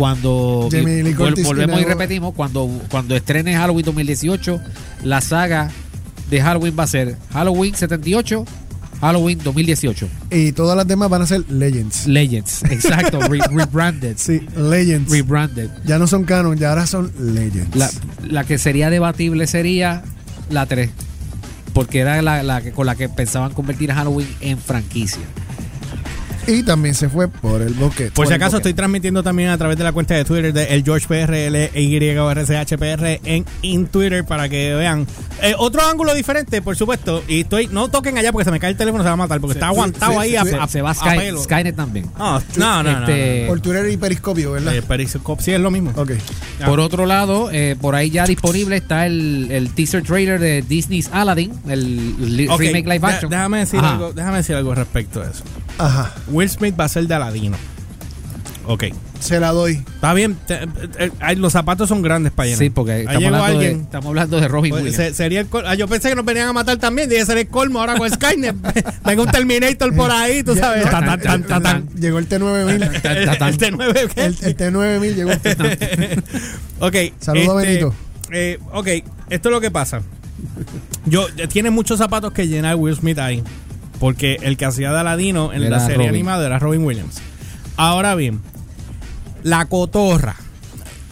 cuando 0.00 0.66
Jamie 0.72 1.02
Lee 1.02 1.12
vol- 1.12 1.16
Curtis 1.26 1.44
volvemos 1.44 1.78
y 1.78 1.84
repetimos 1.84 2.32
cuando 2.32 2.66
cuando 2.90 3.14
estrene 3.14 3.54
Halloween 3.54 3.84
2018 3.84 4.58
la 5.04 5.20
saga 5.20 5.70
de 6.30 6.40
Halloween 6.40 6.74
va 6.78 6.84
a 6.84 6.86
ser 6.86 7.16
Halloween 7.34 7.74
78 7.74 8.46
Halloween 9.02 9.38
2018 9.44 10.08
Y 10.30 10.52
todas 10.52 10.74
las 10.74 10.86
demás 10.88 11.10
van 11.10 11.20
a 11.20 11.26
ser 11.26 11.44
Legends. 11.50 12.06
Legends, 12.06 12.62
exacto, 12.70 13.20
re- 13.20 13.40
rebranded. 13.50 14.16
Sí, 14.16 14.40
Legends. 14.56 15.10
Rebranded. 15.12 15.68
ya 15.84 15.98
no 15.98 16.06
son 16.06 16.24
canon, 16.24 16.56
ya 16.56 16.70
ahora 16.70 16.86
son 16.86 17.12
Legends. 17.18 17.76
La, 17.76 17.90
la 18.26 18.44
que 18.44 18.56
sería 18.56 18.88
debatible 18.88 19.46
sería 19.46 20.02
la 20.48 20.64
3. 20.64 20.88
Porque 21.74 21.98
era 22.00 22.20
la, 22.22 22.42
la 22.42 22.62
que, 22.62 22.72
con 22.72 22.86
la 22.86 22.94
que 22.96 23.08
pensaban 23.10 23.52
convertir 23.52 23.92
a 23.92 23.96
Halloween 23.96 24.28
en 24.40 24.56
franquicia. 24.58 25.22
Y 26.50 26.62
también 26.62 26.94
se 26.94 27.08
fue 27.08 27.28
por 27.28 27.62
el 27.62 27.74
boquete. 27.74 28.10
Por 28.10 28.26
si 28.26 28.32
acaso 28.34 28.56
estoy 28.58 28.74
transmitiendo 28.74 29.22
también 29.22 29.50
a 29.50 29.58
través 29.58 29.76
de 29.78 29.84
la 29.84 29.92
cuenta 29.92 30.14
de 30.14 30.24
Twitter 30.24 30.52
de 30.52 30.64
el 30.74 30.82
George 30.84 31.06
PRL 31.06 31.70
YRCHPR 31.78 33.20
en, 33.24 33.44
en 33.62 33.86
Twitter 33.86 34.24
para 34.24 34.48
que 34.48 34.74
vean 34.74 35.06
eh, 35.42 35.54
otro 35.58 35.82
ángulo 35.82 36.14
diferente, 36.14 36.60
por 36.62 36.76
supuesto. 36.76 37.22
Y 37.28 37.40
estoy, 37.42 37.68
no 37.68 37.88
toquen 37.88 38.18
allá 38.18 38.32
porque 38.32 38.44
se 38.44 38.50
me 38.50 38.60
cae 38.60 38.70
el 38.70 38.76
teléfono, 38.76 39.02
se 39.02 39.08
va 39.08 39.14
a 39.14 39.16
matar 39.16 39.40
porque 39.40 39.54
está 39.54 39.68
aguantado 39.68 40.12
sí, 40.12 40.18
ahí 40.18 40.30
sí, 40.30 40.36
a, 40.36 40.44
sí. 40.44 40.56
a- 40.60 40.68
Se 40.68 40.82
va 40.82 40.90
a 40.90 40.94
Sky- 40.94 41.18
pelo. 41.18 41.42
Skynet 41.42 41.76
también. 41.76 42.06
No, 42.18 42.40
no, 42.56 42.82
no, 42.82 43.00
no, 43.00 43.00
Este, 43.00 43.46
Por 43.46 43.60
Twitter 43.60 43.88
y 43.90 43.96
Periscopio, 43.96 44.52
¿verdad? 44.52 44.74
Eh, 44.74 44.82
Periscope, 44.82 45.42
sí 45.42 45.52
es 45.52 45.60
lo 45.60 45.70
mismo. 45.70 45.92
ok. 45.96 46.12
Ya. 46.58 46.66
Por 46.66 46.80
otro 46.80 47.06
lado, 47.06 47.48
eh, 47.52 47.76
por 47.80 47.94
ahí 47.94 48.10
ya 48.10 48.26
disponible 48.26 48.76
está 48.76 49.06
el, 49.06 49.48
el 49.50 49.70
teaser 49.70 50.02
trailer 50.02 50.38
de 50.40 50.62
Disney's 50.62 51.08
Aladdin, 51.12 51.52
el 51.68 52.48
remake 52.58 52.86
live 52.86 52.98
de- 52.98 53.06
action. 53.06 53.30
déjame 53.30 53.58
decir 53.60 53.78
Ajá. 53.80 53.92
algo, 53.92 54.12
déjame 54.12 54.36
decir 54.38 54.56
algo 54.56 54.74
respecto 54.74 55.22
a 55.22 55.26
eso. 55.30 55.42
Ajá. 55.78 56.14
Will 56.28 56.48
Smith 56.48 56.74
va 56.78 56.84
a 56.84 56.88
ser 56.88 57.06
de 57.06 57.14
Aladino. 57.14 57.56
Ok. 58.66 58.84
Se 59.18 59.38
la 59.38 59.52
doy. 59.52 59.74
Está 59.94 60.14
bien, 60.14 60.34
te- 60.46 60.54
eh, 60.64 61.10
eh, 61.20 61.36
los 61.36 61.52
zapatos 61.52 61.90
son 61.90 62.00
grandes 62.00 62.32
para 62.32 62.46
llenar. 62.46 62.58
Sí, 62.58 62.70
porque 62.70 62.92
Ahí 62.92 63.00
estamos 63.00 63.20
llegó 63.22 63.36
hablando, 63.36 63.58
de, 63.60 63.66
alguien. 63.66 63.84
estamos 63.84 64.06
hablando 64.06 64.40
de 64.40 64.48
Robin 64.48 64.70
Pues, 64.70 64.82
Williams. 64.84 64.96
se- 65.08 65.14
sería 65.14 65.40
el 65.40 65.46
col- 65.48 65.64
ah, 65.66 65.74
yo 65.74 65.88
pensé 65.88 66.08
que 66.08 66.14
nos 66.14 66.24
venían 66.24 66.48
a 66.48 66.52
matar 66.54 66.78
también. 66.78 67.08
Dije 67.10 67.26
ser 67.26 67.36
el 67.36 67.48
colmo 67.48 67.80
ahora 67.80 67.96
con 67.96 68.08
Skynet. 68.10 68.56
Venga 69.04 69.22
un 69.22 69.30
Terminator 69.30 69.94
por 69.94 70.10
ahí, 70.10 70.42
tú 70.42 70.56
sabes. 70.56 70.88
Tan, 70.90 71.04
tan, 71.04 71.20
tan, 71.20 71.42
tan, 71.42 71.62
tan. 71.62 71.88
Llegó 72.00 72.18
el 72.18 72.28
T9000. 72.30 73.02
Ta- 73.02 73.24
ta- 73.26 73.38
ta- 73.38 73.48
El 73.48 73.58
T9. 73.58 74.10
el, 74.16 74.36
el 74.40 74.56
T9000 74.56 75.14
llegó. 75.14 75.30
ok. 76.86 76.96
Saludos, 77.20 77.62
Benito. 77.62 77.94
eh, 78.32 78.58
ok, 78.72 78.88
esto 79.28 79.48
es 79.48 79.52
lo 79.52 79.60
que 79.60 79.70
pasa. 79.70 80.00
Yo 81.04 81.26
Tiene 81.52 81.68
muchos 81.70 81.98
zapatos 81.98 82.32
que 82.32 82.48
llenar 82.48 82.76
Will 82.76 82.96
Smith 82.96 83.18
ahí. 83.18 83.42
Porque 84.00 84.38
el 84.42 84.56
que 84.56 84.64
hacía 84.64 84.90
de 84.92 84.98
Aladino 84.98 85.52
en 85.52 85.62
Era 85.62 85.76
la 85.76 85.80
serie 85.80 85.96
Robin. 85.98 86.08
animada 86.08 86.46
era 86.46 86.58
Robin 86.58 86.82
Williams. 86.82 87.18
Ahora 87.76 88.16
bien, 88.16 88.40
la 89.44 89.66
cotorra. 89.66 90.34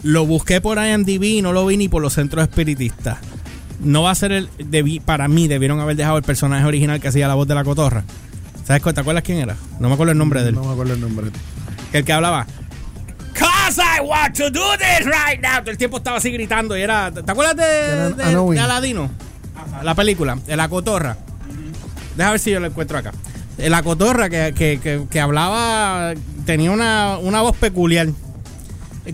Lo 0.03 0.25
busqué 0.25 0.59
por 0.59 0.77
IMDb, 0.77 1.41
no 1.41 1.53
lo 1.53 1.65
vi 1.65 1.77
ni 1.77 1.87
por 1.87 2.01
los 2.01 2.13
centros 2.13 2.41
espiritistas. 2.43 3.19
No 3.79 4.03
va 4.03 4.11
a 4.11 4.15
ser 4.15 4.31
el. 4.31 4.49
para 5.05 5.27
mí, 5.27 5.47
debieron 5.47 5.79
haber 5.79 5.95
dejado 5.95 6.17
el 6.17 6.23
personaje 6.23 6.65
original 6.65 6.99
que 6.99 7.07
hacía 7.07 7.27
la 7.27 7.35
voz 7.35 7.47
de 7.47 7.55
la 7.55 7.63
cotorra. 7.63 8.03
¿Sabes 8.65 8.81
cuál? 8.81 8.95
¿Te 8.95 9.01
acuerdas 9.01 9.23
quién 9.23 9.37
era? 9.37 9.55
No 9.79 9.87
me 9.87 9.93
acuerdo 9.93 10.11
el 10.11 10.17
nombre 10.17 10.41
de 10.43 10.49
él. 10.49 10.55
No 10.55 10.63
me 10.63 10.71
acuerdo 10.73 10.93
el 10.93 11.01
nombre. 11.01 11.27
El 11.93 12.03
que 12.03 12.13
hablaba. 12.13 12.45
Cause 13.33 13.79
I 13.81 14.01
want 14.01 14.35
to 14.37 14.49
do 14.49 14.61
this 14.77 15.05
right 15.05 15.41
now. 15.41 15.59
Todo 15.61 15.71
el 15.71 15.77
tiempo 15.77 15.97
estaba 15.97 16.17
así 16.17 16.31
gritando 16.31 16.77
y 16.77 16.81
era. 16.81 17.11
¿Te 17.11 17.31
acuerdas 17.31 17.55
de, 17.55 18.15
de, 18.15 18.35
de 18.35 18.59
Aladino? 18.59 19.09
La 19.83 19.95
película, 19.95 20.35
de 20.45 20.55
la 20.55 20.67
cotorra. 20.69 21.17
Deja 22.15 22.31
ver 22.31 22.39
si 22.39 22.51
yo 22.51 22.59
lo 22.59 22.67
encuentro 22.67 22.97
acá. 22.97 23.13
De 23.57 23.69
La 23.69 23.83
cotorra 23.83 24.29
que, 24.29 24.53
que, 24.55 24.79
que, 24.81 25.05
que 25.09 25.19
hablaba. 25.19 26.13
Tenía 26.45 26.71
una, 26.71 27.17
una 27.17 27.41
voz 27.41 27.55
peculiar. 27.57 28.09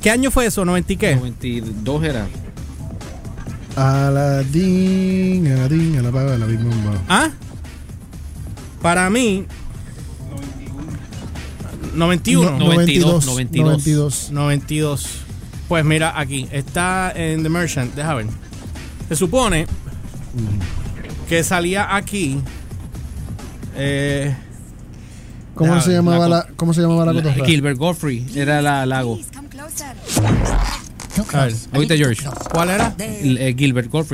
¿Qué 0.01 0.11
año 0.11 0.31
fue 0.31 0.47
eso? 0.47 0.65
¿90 0.65 0.85
y 0.89 0.97
qué? 0.97 1.15
92 1.15 2.03
era. 2.03 2.27
Aladín, 3.75 5.47
Aladín, 5.47 5.97
Alabama, 5.97 6.37
la 6.37 6.45
misma 6.45 6.75
mamá. 6.75 7.01
¿Ah? 7.09 7.29
Para 8.81 9.09
mí. 9.09 9.45
91. 11.93 12.51
No, 12.51 12.57
92, 12.59 13.25
92. 13.25 14.31
92. 14.31 15.07
Pues 15.67 15.83
mira, 15.83 16.19
aquí 16.19 16.47
está 16.51 17.11
en 17.15 17.43
The 17.43 17.49
Merchant. 17.49 17.95
Deja 17.95 18.13
ver. 18.13 18.27
Se 19.09 19.15
supone 19.15 19.65
que 21.27 21.43
salía 21.43 21.95
aquí. 21.95 22.39
Eh, 23.75 24.35
¿Cómo 25.53 25.75
La- 25.75 25.81
se 25.81 25.91
llamaba 25.91 26.27
la 26.27 26.37
la, 26.37 26.47
¿Cómo 26.55 26.73
se 26.73 26.81
llamaba 26.81 27.05
la 27.05 27.13
La- 27.13 27.23
cotorra? 27.23 27.45
Gilbert 27.45 27.77
Godfrey 27.77 28.25
era 28.35 28.61
la 28.61 28.85
lago. 28.85 29.19
A 31.33 31.45
ver, 31.45 31.53
Oíste, 31.73 31.97
George. 31.97 32.27
¿Cuál 32.51 32.69
era? 32.71 32.93
El- 32.99 33.37
eh, 33.37 33.55
Gilbert 33.57 33.89
to 33.89 34.05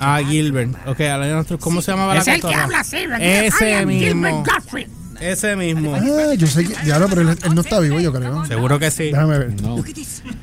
Ah, 0.00 0.20
Gilbert. 0.26 0.74
Ok, 0.86 1.00
ahora 1.02 1.28
nosotros, 1.30 1.60
¿cómo 1.60 1.82
se 1.82 1.92
llamaba 1.92 2.14
la 2.14 2.20
Es 2.22 2.28
el 2.28 2.34
que 2.36 2.40
cotorra? 2.40 2.64
habla 2.64 2.80
así, 2.80 2.96
¿verdad? 2.96 3.20
Ese 3.22 3.86
mismo. 3.86 4.02
Gilbert 4.02 4.46
Gottfried. 4.46 4.88
Ese 5.20 5.56
mismo. 5.56 5.94
Ah, 5.94 6.34
yo 6.34 6.46
sé 6.46 6.66
que. 6.66 6.74
Diablo, 6.84 7.06
pero 7.08 7.20
él, 7.22 7.38
él 7.42 7.54
no 7.54 7.60
está 7.60 7.80
vivo, 7.80 8.00
yo 8.00 8.12
creo. 8.12 8.44
Seguro 8.46 8.78
que 8.78 8.90
sí. 8.90 9.04
Déjame 9.04 9.38
ver. 9.38 9.62
No. 9.62 9.82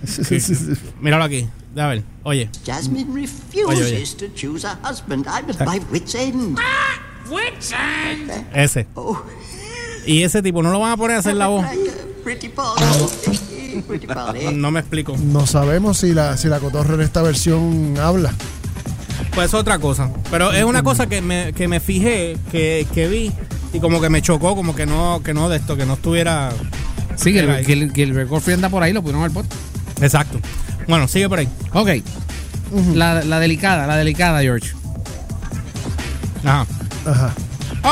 Sí, 0.05 0.39
sí. 0.39 0.55
Míralo 1.01 1.23
aquí. 1.25 1.47
A 1.75 1.87
ver, 1.87 2.03
oye. 2.23 2.49
Jasmine 2.65 3.09
Oye, 3.11 3.21
refuses 3.81 4.15
to 4.17 4.25
choose 4.35 4.65
a 4.65 4.77
husband. 4.87 5.25
I'm 5.27 5.49
at 5.49 5.67
my 5.67 5.79
wit's 5.91 6.13
end. 6.15 6.57
Ese. 8.53 8.87
Oh, 8.95 9.21
Y 10.05 10.23
ese 10.23 10.41
tipo, 10.41 10.61
¿no 10.61 10.71
lo 10.71 10.79
van 10.79 10.91
a 10.91 10.97
poner 10.97 11.17
a 11.17 11.19
hacer 11.19 11.35
la 11.35 11.47
voz? 11.47 11.65
eh? 14.35 14.51
No 14.53 14.71
me 14.71 14.79
explico. 14.79 15.15
No 15.17 15.47
sabemos 15.47 15.97
si 15.97 16.13
la, 16.13 16.37
si 16.37 16.47
la 16.47 16.59
cotorra 16.59 16.95
en 16.95 17.01
esta 17.01 17.21
versión 17.21 17.95
habla. 17.99 18.33
Pues 19.33 19.47
es 19.47 19.53
otra 19.53 19.79
cosa. 19.79 20.09
Pero 20.29 20.51
es 20.51 20.63
una 20.63 20.83
cosa 20.83 21.07
que 21.07 21.21
me, 21.21 21.53
que 21.53 21.67
me 21.67 21.79
fijé, 21.79 22.37
que, 22.51 22.85
que 22.93 23.07
vi, 23.07 23.31
y 23.73 23.79
como 23.79 23.99
que 23.99 24.09
me 24.09 24.21
chocó, 24.21 24.55
como 24.55 24.75
que 24.75 24.85
no, 24.85 25.21
que 25.23 25.33
no 25.33 25.49
de 25.49 25.57
esto, 25.57 25.75
que 25.75 25.85
no 25.85 25.93
estuviera. 25.93 26.51
Sí, 27.15 27.35
Era 27.37 27.55
ahí. 27.55 27.65
Gilbert, 27.65 27.95
Gilbert 27.95 28.29
Gottfried 28.29 28.55
anda 28.55 28.69
por 28.69 28.83
ahí, 28.83 28.93
lo 28.93 29.01
pudieron 29.01 29.23
al 29.23 29.31
pot. 29.31 29.45
Exacto. 30.01 30.39
Bueno, 30.87 31.07
sigue 31.07 31.27
por 31.29 31.39
ahí. 31.39 31.47
Ok. 31.73 31.89
la, 32.93 33.23
la 33.23 33.39
delicada, 33.39 33.87
la 33.87 33.97
delicada, 33.97 34.41
George. 34.41 34.71
Ajá. 36.43 36.65
Ajá. 37.05 37.33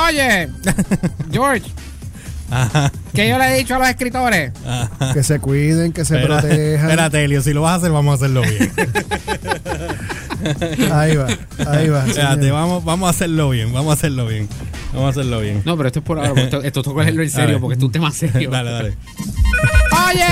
Oye, 0.08 0.48
George, 1.32 1.70
Ajá. 2.50 2.92
que 3.14 3.28
yo 3.30 3.38
le 3.38 3.54
he 3.54 3.58
dicho 3.60 3.76
a 3.76 3.80
los 3.80 3.90
escritores. 3.90 4.52
Que 5.14 5.24
se 5.24 5.40
cuiden, 5.40 5.92
que 5.92 6.06
se 6.06 6.16
Espera- 6.18 6.40
protejan. 6.40 6.90
Espérate, 6.90 7.24
Elio, 7.26 7.42
si 7.42 7.54
lo 7.54 7.62
vas 7.64 7.74
a 7.74 7.76
hacer, 7.76 7.92
vamos 7.92 8.14
a 8.14 8.16
hacerlo 8.16 8.42
bien. 8.42 8.72
Ahí 10.92 11.16
va, 11.18 11.28
ahí 11.72 11.88
va. 11.90 12.04
Espérate, 12.08 12.50
vamos, 12.50 12.84
vamos 12.84 13.06
a 13.06 13.12
hacerlo 13.12 13.52
bien, 13.52 13.72
vamos 13.72 13.92
a 13.92 13.94
hacerlo 13.94 14.26
bien. 14.26 14.50
Vamos 14.92 15.06
a 15.06 15.10
hacerlo 15.12 15.40
bien. 15.40 15.62
No, 15.66 15.78
pero 15.78 15.86
esto 15.88 16.00
es 16.00 16.06
por 16.06 16.18
ahora, 16.18 16.42
esto, 16.42 16.64
esto 16.64 16.82
toca 16.82 17.08
en 17.08 17.30
serio, 17.30 17.62
porque 17.62 17.78
es 17.78 17.84
un 17.84 17.92
tema 17.92 18.10
serio. 18.12 18.50
Dale, 18.50 18.72
dale. 18.72 18.98
¡Oye! 20.08 20.24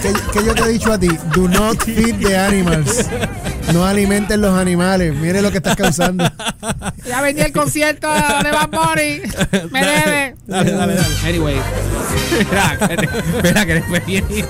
¿Qué, 0.03 0.13
qué 0.33 0.45
yo 0.45 0.55
te 0.55 0.63
he 0.63 0.69
dicho 0.69 0.93
a 0.93 0.99
ti? 0.99 1.09
Do 1.35 1.49
not 1.49 1.83
feed 1.83 2.17
the 2.17 2.37
animals. 2.37 3.07
No 3.73 3.85
alimenten 3.85 4.41
los 4.43 4.57
animales. 4.59 5.15
Mire 5.15 5.41
lo 5.41 5.51
que 5.51 5.57
estás 5.59 5.77
causando. 5.77 6.31
Ya 7.07 7.23
vendí 7.23 7.41
el 7.43 7.53
concierto 7.53 8.09
de 8.13 8.51
Bad 8.51 8.69
Bunny. 8.71 9.23
Me 9.71 9.81
debe. 9.85 10.35
Dale, 10.47 10.73
dale, 10.73 10.95
dale. 10.95 11.15
Anyway. 11.27 11.57
Espera, 12.39 12.79
espera, 13.37 13.67
que 13.67 13.75
después 13.75 14.07
viene. 14.07 14.45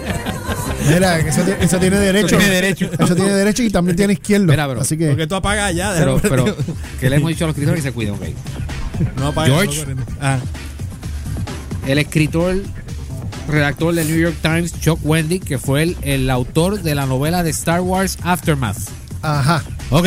Mira, 0.88 1.22
que 1.22 1.28
eso, 1.28 1.42
tiene- 1.42 1.64
eso 1.64 1.78
tiene 1.78 1.98
derecho. 1.98 2.26
Eso 2.26 2.38
tiene 2.38 2.54
derecho. 2.54 2.90
Eso 2.98 3.14
tiene 3.14 3.32
derecho 3.32 3.62
y 3.62 3.70
también 3.70 3.96
tiene 3.96 4.12
izquierdo. 4.14 4.46
Mira, 4.46 4.66
bro, 4.66 4.80
Así 4.80 4.96
que. 4.96 5.08
Porque 5.08 5.26
tú 5.26 5.34
apagas 5.36 5.74
ya. 5.74 5.94
Pero, 5.96 6.18
pero, 6.20 6.56
que 7.00 7.08
le 7.10 7.16
hemos 7.16 7.28
dicho 7.28 7.44
a 7.44 7.48
los 7.48 7.54
escritores 7.54 7.82
que 7.82 7.88
se 7.90 7.94
cuiden, 7.94 8.14
ok. 8.14 8.22
No 9.18 9.28
apagues. 9.28 9.52
George. 9.52 9.94
no. 9.94 10.02
Ah. 10.20 10.38
El 11.86 11.98
escritor, 11.98 12.56
redactor 13.48 13.94
del 13.94 14.06
New 14.08 14.18
York 14.18 14.36
Times, 14.42 14.78
Chuck 14.80 14.98
Wendy, 15.02 15.38
que 15.40 15.58
fue 15.58 15.82
el, 15.82 15.96
el 16.02 16.30
autor 16.30 16.82
de 16.82 16.94
la 16.94 17.06
novela 17.06 17.42
de 17.42 17.50
Star 17.50 17.80
Wars 17.80 18.18
Aftermath. 18.22 18.78
Ajá. 19.22 19.62
Ok, 19.90 20.06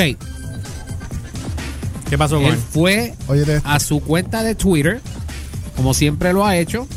¿Qué 2.09 2.17
pasó 2.17 2.35
con 2.37 2.45
él 2.45 2.53
él? 2.53 2.59
fue 2.71 3.13
a 3.63 3.79
su 3.79 3.99
cuenta 3.99 4.41
de 4.43 4.55
Twitter, 4.55 5.01
como 5.75 5.93
siempre 5.93 6.31
lo 6.33 6.45
ha 6.45 6.55
hecho, 6.55 6.87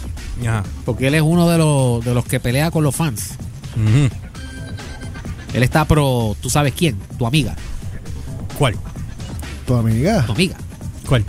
Ajá. 0.42 0.62
porque 0.84 1.08
él 1.08 1.14
es 1.14 1.22
uno 1.22 1.48
de 1.48 1.58
los, 1.58 2.04
de 2.04 2.14
los 2.14 2.24
que 2.24 2.38
pelea 2.40 2.70
con 2.70 2.84
los 2.84 2.94
fans. 2.94 3.30
Ujú. 3.76 4.08
Él 5.52 5.62
está 5.64 5.84
pro, 5.84 6.36
tú 6.40 6.48
sabes 6.48 6.72
quién, 6.76 6.96
tu 7.18 7.26
amiga, 7.26 7.56
¿Cuál? 8.58 8.76
Tu 9.66 9.74
amiga. 9.74 10.24
tu 10.26 10.32
amiga, 10.32 10.56
¿Cuál? 11.08 11.24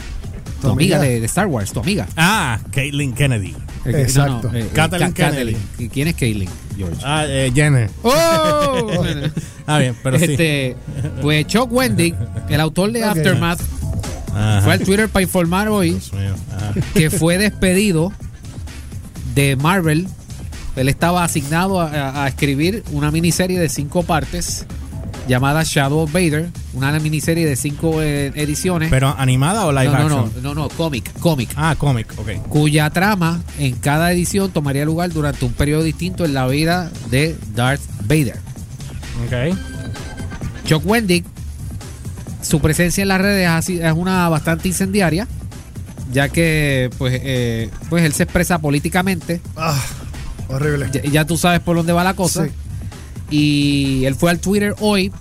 tu 0.62 0.70
amiga 0.70 1.00
de, 1.00 1.20
de 1.20 1.26
Star 1.26 1.48
Wars, 1.48 1.72
tu 1.74 1.80
amiga. 1.80 2.08
Ah, 2.16 2.60
Caitlyn 2.72 3.14
Kennedy. 3.14 3.56
Eh, 3.86 3.92
que- 3.92 4.02
Exacto. 4.02 4.52
eh, 4.54 4.70
Kathleen 4.74 5.12
Ka- 5.12 5.32
Kennedy. 5.32 5.58
¿Y 5.80 5.90
¿Quién 5.90 6.08
es 6.08 6.16
Caitlyn, 6.16 6.50
George? 6.78 6.98
Ah, 7.04 7.26
eh, 7.28 7.52
Jenner. 7.54 7.90
¡Oh! 8.04 8.92
Ah, 9.66 9.80
bien, 9.80 9.96
pero 10.04 10.18
sí. 10.20 10.26
este, 10.26 10.76
Pues 11.22 11.48
Chuck 11.48 11.72
Wendy, 11.72 12.14
el 12.50 12.60
autor 12.62 12.92
de. 12.92 13.04
Aftermath, 13.04 13.60
Ajá. 14.36 14.62
fue 14.62 14.74
al 14.74 14.80
Twitter 14.82 15.10
para 15.10 15.24
informar 15.24 15.68
hoy. 15.70 16.00
Ah. 16.52 16.74
que 16.94 17.10
fue 17.10 17.38
despedido 17.38 18.12
de 19.36 19.56
Marvel. 19.56 20.08
Él 20.76 20.88
estaba 20.88 21.24
asignado 21.24 21.82
a, 21.82 22.24
a 22.24 22.28
escribir 22.28 22.84
una 22.92 23.12
miniserie 23.12 23.60
de 23.60 23.68
cinco 23.68 24.04
partes 24.04 24.66
llamada 25.28 25.64
Shadow 25.64 26.00
of 26.00 26.12
Vader, 26.12 26.50
una 26.74 26.98
miniserie 27.00 27.46
de 27.46 27.56
cinco 27.56 28.02
eh, 28.02 28.32
ediciones. 28.36 28.90
¿Pero 28.90 29.16
animada 29.18 29.66
o 29.66 29.72
live 29.72 29.86
no, 29.86 29.92
no, 29.92 30.10
no, 30.10 30.20
action? 30.26 30.44
no, 30.44 30.56
no, 30.56 30.70
cómic, 30.70 31.12
cómic. 31.20 31.50
Ah, 31.56 31.76
cómic, 31.78 32.14
ok. 32.18 32.48
Cuya 32.50 32.90
trama 32.90 33.42
en 33.58 33.76
cada 33.76 34.12
edición 34.12 34.52
tomaría 34.52 34.86
lugar 34.86 35.12
durante 35.12 35.46
un 35.46 35.54
periodo 35.54 35.84
distinto 35.84 36.26
en 36.26 36.34
la 36.34 36.48
vida 36.48 36.92
de 37.10 37.36
Darth 37.56 37.82
Vader. 38.08 38.40
Ok. 39.26 39.58
Chuck 40.66 40.86
Wendig, 40.86 41.26
su 42.42 42.60
presencia 42.60 43.02
en 43.02 43.08
las 43.08 43.22
redes 43.22 43.70
es 43.70 43.94
una 43.94 44.30
bastante 44.30 44.68
incendiaria, 44.68 45.28
ya 46.12 46.30
que 46.30 46.90
pues, 46.98 47.20
eh, 47.24 47.70
pues 47.90 48.04
él 48.04 48.14
se 48.14 48.24
expresa 48.24 48.60
políticamente. 48.60 49.42
Ah, 49.56 49.80
horrible. 50.48 50.90
Ya, 50.92 51.02
ya 51.04 51.26
tú 51.26 51.38
sabes 51.38 51.60
por 51.60 51.78
dónde 51.78 51.94
va 51.94 52.04
la 52.04 52.14
cosa. 52.14 52.46
Sí. 52.46 52.52
Y 53.32 54.06
él 54.06 54.14
fue 54.16 54.30
al 54.30 54.40
Twitter 54.40 54.76
hoy 54.80 55.12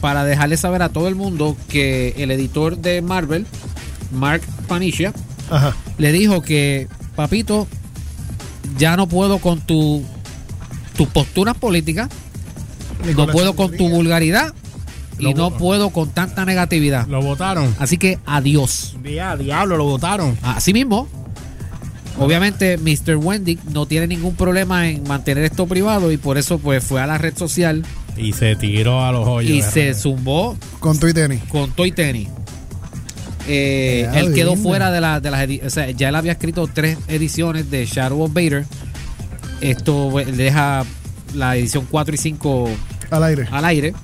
para 0.00 0.24
dejarle 0.24 0.56
saber 0.56 0.82
a 0.82 0.88
todo 0.88 1.06
el 1.08 1.14
mundo 1.14 1.56
que 1.68 2.14
el 2.16 2.30
editor 2.30 2.78
de 2.78 3.02
Marvel, 3.02 3.46
Mark 4.12 4.42
Panisha, 4.66 5.12
Ajá. 5.50 5.76
le 5.98 6.12
dijo 6.12 6.42
que, 6.42 6.88
papito, 7.14 7.66
ya 8.78 8.96
no 8.96 9.06
puedo 9.08 9.38
con 9.38 9.60
tu 9.60 10.02
tus 10.96 11.06
posturas 11.08 11.56
políticas, 11.56 12.08
no 13.16 13.28
puedo 13.28 13.54
con 13.54 13.76
tu 13.76 13.88
vulgaridad 13.88 14.52
y 15.18 15.32
no 15.34 15.50
puedo 15.56 15.90
con 15.90 16.10
tanta 16.10 16.44
negatividad. 16.44 17.06
Lo 17.06 17.22
votaron. 17.22 17.72
Así 17.78 17.98
que 17.98 18.18
adiós. 18.26 18.96
Día, 19.02 19.36
diablo, 19.36 19.76
lo 19.76 19.84
votaron. 19.84 20.36
Así 20.42 20.72
mismo, 20.72 21.08
obviamente 22.18 22.76
Mr. 22.78 23.16
Wendy 23.16 23.58
no 23.72 23.86
tiene 23.86 24.06
ningún 24.06 24.34
problema 24.34 24.88
en 24.88 25.02
mantener 25.06 25.44
esto 25.44 25.66
privado 25.66 26.10
y 26.12 26.16
por 26.16 26.38
eso 26.38 26.58
pues 26.58 26.82
fue 26.84 27.00
a 27.00 27.06
la 27.06 27.18
red 27.18 27.36
social 27.36 27.84
Y 28.16 28.32
se 28.32 28.56
tiró 28.56 29.04
a 29.04 29.12
los 29.12 29.26
hoyos. 29.26 29.50
y 29.50 29.62
se 29.62 29.94
zumbó 29.94 30.56
Con 30.80 30.98
tu 30.98 31.06
y 31.08 31.14
tenis. 31.14 31.40
con 31.48 31.70
Toy 31.72 31.92
Tenis. 31.92 32.28
Eh, 33.46 34.08
Ya, 34.12 34.20
él 34.20 34.34
quedó 34.34 34.56
fuera 34.56 34.90
de, 34.90 35.00
la, 35.00 35.20
de 35.20 35.30
las 35.30 35.48
edi- 35.48 35.64
o 35.64 35.70
sea, 35.70 35.90
ya 35.90 36.10
él 36.10 36.14
había 36.16 36.32
escrito 36.32 36.68
tres 36.72 36.98
ediciones 37.08 37.70
de 37.70 37.86
Shadow 37.86 38.22
of 38.22 38.32
Vader. 38.34 38.66
Esto 39.60 40.12
le 40.18 40.32
deja 40.32 40.84
la 41.34 41.56
edición 41.56 41.86
4 41.90 42.14
y 42.14 42.18
5 42.18 42.68
Al 43.10 43.24
aire. 43.24 43.48
al 43.50 43.64
aire. 43.64 43.94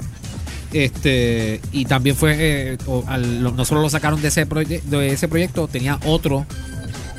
Este, 0.73 1.61
y 1.73 1.85
también 1.85 2.17
fue, 2.17 2.35
eh, 2.39 2.79
o- 2.87 3.05
al- 3.07 3.43
lo- 3.43 3.53
no 3.53 3.65
solo 3.65 3.83
lo 3.83 3.91
sacaron 3.91 4.21
de 4.23 4.29
ese, 4.29 4.49
proye- 4.49 4.83
de 4.83 5.09
ese 5.13 5.29
proyecto, 5.29 5.69
tenía 5.69 6.01
otro 6.07 6.47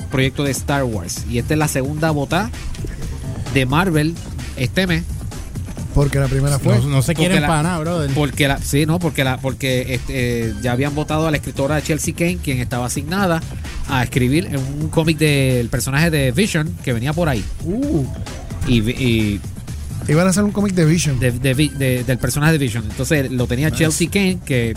proyecto 0.06 0.44
de 0.44 0.52
Star 0.52 0.84
Wars. 0.84 1.26
Y 1.30 1.38
esta 1.40 1.54
es 1.54 1.58
la 1.60 1.68
segunda 1.68 2.12
bota 2.12 2.50
de 3.54 3.66
Marvel 3.66 4.14
este 4.58 4.88
mes. 4.88 5.04
Porque 5.94 6.20
la 6.20 6.28
primera 6.28 6.60
fue. 6.60 6.78
No, 6.80 6.88
no 6.90 7.02
se 7.02 7.16
quieren 7.16 7.42
para 7.44 7.64
nada, 7.64 7.80
brother. 7.80 8.12
Porque 8.14 8.50
la, 8.50 8.58
sí, 8.58 8.86
no, 8.86 9.00
porque 9.00 9.24
la, 9.24 9.38
porque 9.38 9.94
este, 9.94 10.50
eh, 10.50 10.54
ya 10.62 10.74
habían 10.74 10.94
votado 10.94 11.26
a 11.26 11.32
la 11.32 11.38
escritora 11.38 11.82
Chelsea 11.82 12.14
Kane, 12.14 12.38
quien 12.44 12.60
estaba 12.60 12.86
asignada 12.88 13.42
a 13.88 14.04
escribir 14.04 14.48
en 14.48 14.58
un 14.58 14.90
cómic 14.90 15.18
del 15.18 15.70
personaje 15.70 16.10
de 16.12 16.32
Vision 16.34 16.76
que 16.84 16.92
venía 16.92 17.14
por 17.14 17.30
ahí. 17.30 17.44
Uh, 17.64 18.04
Y, 18.68 18.80
y 18.82 19.40
iban 20.10 20.28
a 20.28 20.32
hacer 20.32 20.44
un 20.44 20.52
cómic 20.52 20.74
de 20.74 20.84
Vision. 20.86 21.18
de- 21.20 21.32
de 21.32 21.54
Vi- 21.54 21.70
de- 21.70 22.04
del 22.04 22.18
personaje 22.18 22.52
de 22.52 22.58
Vision. 22.58 22.84
Entonces 22.90 23.32
lo 23.32 23.48
tenía 23.48 23.72
Chelsea 23.72 24.10
Kane, 24.10 24.40
que 24.46 24.74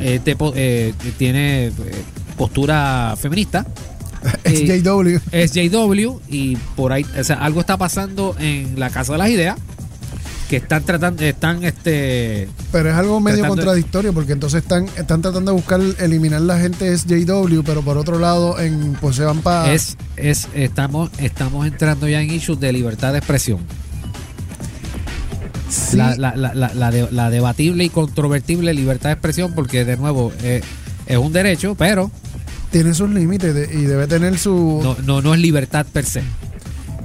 eh, 0.00 0.20
te 0.24 0.36
eh, 0.56 0.94
tiene 1.16 1.66
eh, 1.66 1.72
postura 2.36 3.14
feminista. 3.20 3.64
Es 4.44 4.60
Eh, 4.60 4.80
JW. 4.82 5.18
es 5.32 5.52
JW 5.52 6.20
y 6.28 6.56
por 6.76 6.92
ahí, 6.92 7.04
o 7.18 7.24
sea, 7.24 7.36
algo 7.36 7.60
está 7.60 7.76
pasando 7.76 8.34
en 8.38 8.78
la 8.78 8.90
Casa 8.90 9.12
de 9.12 9.18
las 9.18 9.28
Ideas 9.30 9.56
que 10.48 10.56
están 10.56 10.84
tratando, 10.84 11.22
están 11.24 11.64
este 11.64 12.48
Pero 12.70 12.90
es 12.90 12.94
algo 12.96 13.18
medio 13.18 13.38
Tratando 13.38 13.62
contradictorio 13.62 14.12
porque 14.12 14.32
entonces 14.32 14.62
están, 14.62 14.84
están 14.96 15.22
tratando 15.22 15.52
de 15.52 15.56
buscar 15.56 15.80
eliminar 16.00 16.42
la 16.42 16.58
gente 16.58 16.92
es 16.92 17.06
JW, 17.06 17.62
pero 17.64 17.80
por 17.82 17.96
otro 17.96 18.18
lado 18.18 18.58
en 18.60 18.92
pues 19.00 19.16
se 19.16 19.24
van 19.24 19.38
para 19.40 19.72
es, 19.72 19.96
es 20.16 20.48
estamos, 20.54 21.10
estamos 21.18 21.66
entrando 21.66 22.06
ya 22.08 22.20
en 22.20 22.30
issues 22.30 22.60
de 22.60 22.72
libertad 22.74 23.12
de 23.12 23.18
expresión. 23.18 23.60
La, 25.94 26.14
la, 26.16 26.36
la, 26.36 26.54
la, 26.54 26.72
la 26.74 26.90
de- 26.90 27.08
la 27.10 27.30
debatible 27.30 27.84
y 27.84 27.88
controvertible 27.88 28.72
libertad 28.74 29.08
de 29.08 29.12
expresión, 29.14 29.54
porque 29.54 29.84
de 29.84 29.96
nuevo 29.96 30.32
eh, 30.42 30.60
es 31.06 31.16
un 31.16 31.32
derecho, 31.32 31.74
pero 31.74 32.10
tiene 32.74 32.92
sus 32.92 33.08
límites 33.08 33.54
de- 33.54 33.72
y 33.72 33.82
debe 33.84 34.08
tener 34.08 34.36
su 34.36 34.80
no, 34.82 34.96
no, 35.06 35.22
no 35.22 35.32
es 35.32 35.38
libertad 35.40 35.86
per 35.92 36.04
se. 36.04 36.24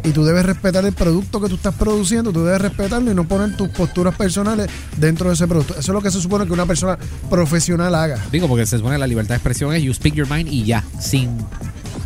y 0.04 0.10
tú 0.10 0.24
debes 0.26 0.44
respetar 0.44 0.84
el 0.84 0.94
producto 0.94 1.40
que 1.40 1.48
tú 1.48 1.54
estás 1.56 1.76
produciendo, 1.76 2.32
tú 2.34 2.44
debes 2.44 2.60
respetarlo 2.60 3.12
y 3.12 3.14
no 3.14 3.26
poner 3.28 3.56
tus 3.56 3.70
posturas 3.70 4.16
personales 4.16 4.68
dentro 4.98 5.28
de 5.28 5.36
ese 5.36 5.48
producto. 5.48 5.74
Eso 5.74 5.92
es 5.92 5.94
lo 5.94 6.02
que 6.02 6.10
se 6.10 6.20
supone 6.22 6.48
que 6.48 6.54
una 6.54 6.66
persona 6.66 6.98
profesional 7.30 7.94
haga. 7.94 8.18
Digo, 8.32 8.48
porque 8.48 8.66
se 8.66 8.78
supone 8.78 8.96
que 8.96 9.00
la 9.00 9.06
libertad 9.06 9.36
de 9.36 9.38
expresión 9.38 9.72
es 9.76 9.84
you 9.84 9.94
speak 9.94 10.16
your 10.16 10.28
mind 10.28 10.48
y 10.52 10.64
ya, 10.64 10.84
sin. 11.00 11.30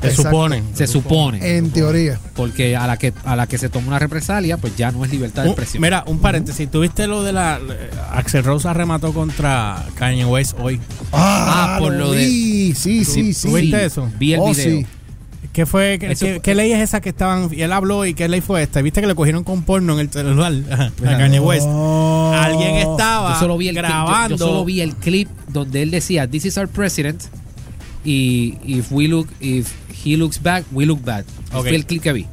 Se 0.03 0.09
Exacto. 0.09 0.29
supone. 0.31 0.63
Se 0.73 0.87
supone. 0.87 1.57
En 1.57 1.71
teoría. 1.71 2.19
Porque 2.35 2.75
a 2.75 2.85
la 2.87 2.97
que 2.97 3.13
a 3.25 3.35
la 3.35 3.47
que 3.47 3.57
se 3.57 3.69
toma 3.69 3.87
una 3.87 3.99
represalia, 3.99 4.57
pues 4.57 4.75
ya 4.77 4.91
no 4.91 5.03
es 5.05 5.11
libertad 5.11 5.43
de 5.43 5.49
expresión. 5.49 5.81
mira, 5.81 6.03
un 6.07 6.19
paréntesis. 6.19 6.69
¿Tuviste 6.69 7.07
lo 7.07 7.23
de 7.23 7.33
la. 7.33 7.59
Axel 8.11 8.43
Rose 8.43 8.67
arremató 8.67 9.13
contra 9.13 9.83
Kanye 9.95 10.25
West 10.25 10.55
hoy? 10.59 10.79
Ah, 11.11 11.75
Ah, 11.75 11.79
por 11.79 11.93
lo 11.93 12.11
de- 12.11 12.25
vi. 12.25 12.73
Sí, 12.75 13.03
sí, 13.05 13.33
sí. 13.33 13.47
¿Tú 13.49 13.55
viste 13.55 13.85
eso? 13.85 14.09
Vi 14.19 14.33
el 14.33 14.39
Oh, 14.41 14.49
video. 14.53 14.79
sí. 14.79 14.85
¿Qué 15.51 15.67
fue? 15.67 15.99
¿Qué, 15.99 16.15
qué- 16.15 16.39
qué 16.41 16.55
ley 16.55 16.71
es 16.71 16.79
esa 16.79 16.99
que 16.99 17.09
estaban.? 17.09 17.47
Y 17.53 17.61
él 17.61 17.71
habló 17.71 18.05
y 18.07 18.15
qué 18.15 18.27
ley 18.27 18.41
fue 18.41 18.63
esta. 18.63 18.81
¿Viste 18.81 19.01
que 19.01 19.07
le 19.07 19.13
cogieron 19.13 19.43
con 19.43 19.61
porno 19.61 19.93
en 19.93 19.99
el 19.99 20.09
celular 20.11 20.51
a 20.71 20.89
Kanye 20.99 21.39
West? 21.39 21.67
Oh. 21.69 22.33
Alguien 22.35 22.75
estaba 22.77 23.33
Yo 23.35 23.39
solo, 23.39 23.57
vi 23.57 23.67
el, 23.67 23.75
clip- 23.75 23.81
yo- 23.83 23.87
grabando. 23.87 24.35
yo 24.35 24.45
solo 24.45 24.65
vi 24.65 24.81
el 24.81 24.95
clip 24.95 25.29
donde 25.49 25.83
él 25.83 25.91
decía, 25.91 26.27
This 26.27 26.45
is 26.45 26.57
our 26.57 26.67
president. 26.67 27.21
Y 28.03 28.57
if 28.65 28.91
we 28.91 29.07
look, 29.07 29.27
if 29.39 29.73
he 30.05 30.17
looks 30.17 30.41
bad, 30.41 30.63
we 30.71 30.85
look 30.85 31.03
bad. 31.03 31.25
Ese 31.49 31.57
Ok. 31.57 31.61
Fue 31.67 31.75
el 31.75 31.85
clip 31.85 32.01
que 32.03 32.13
vi. 32.13 32.25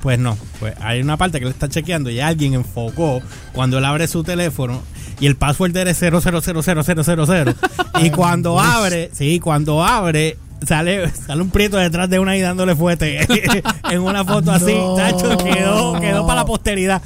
Pues 0.00 0.18
no, 0.18 0.36
pues 0.58 0.74
hay 0.80 1.00
una 1.00 1.16
parte 1.16 1.38
que 1.38 1.44
le 1.44 1.52
está 1.52 1.68
chequeando 1.68 2.10
y 2.10 2.18
alguien 2.18 2.54
enfocó 2.54 3.22
cuando 3.52 3.78
él 3.78 3.84
abre 3.84 4.08
su 4.08 4.24
teléfono 4.24 4.82
y 5.20 5.26
el 5.26 5.36
password 5.36 5.76
era 5.76 5.92
0000000 5.94 7.54
y 8.02 8.10
cuando 8.10 8.58
abre, 8.58 9.10
sí, 9.12 9.38
cuando 9.38 9.84
abre 9.84 10.36
sale 10.66 11.08
sale 11.10 11.42
un 11.42 11.50
prieto 11.50 11.76
detrás 11.76 12.10
de 12.10 12.18
una 12.18 12.36
y 12.36 12.40
dándole 12.40 12.74
fuerte 12.74 13.20
en 13.90 14.00
una 14.00 14.24
foto 14.24 14.50
así, 14.50 14.74
No. 14.74 14.96
tacho, 14.96 15.36
quedó 15.38 16.00
quedó 16.00 16.26
para 16.26 16.40
la 16.40 16.46
posteridad. 16.46 17.00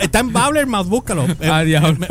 Está 0.00 0.20
en 0.20 0.32
Bablermouth, 0.32 0.86
búscalo. 0.86 1.26
Ah. 1.42 1.64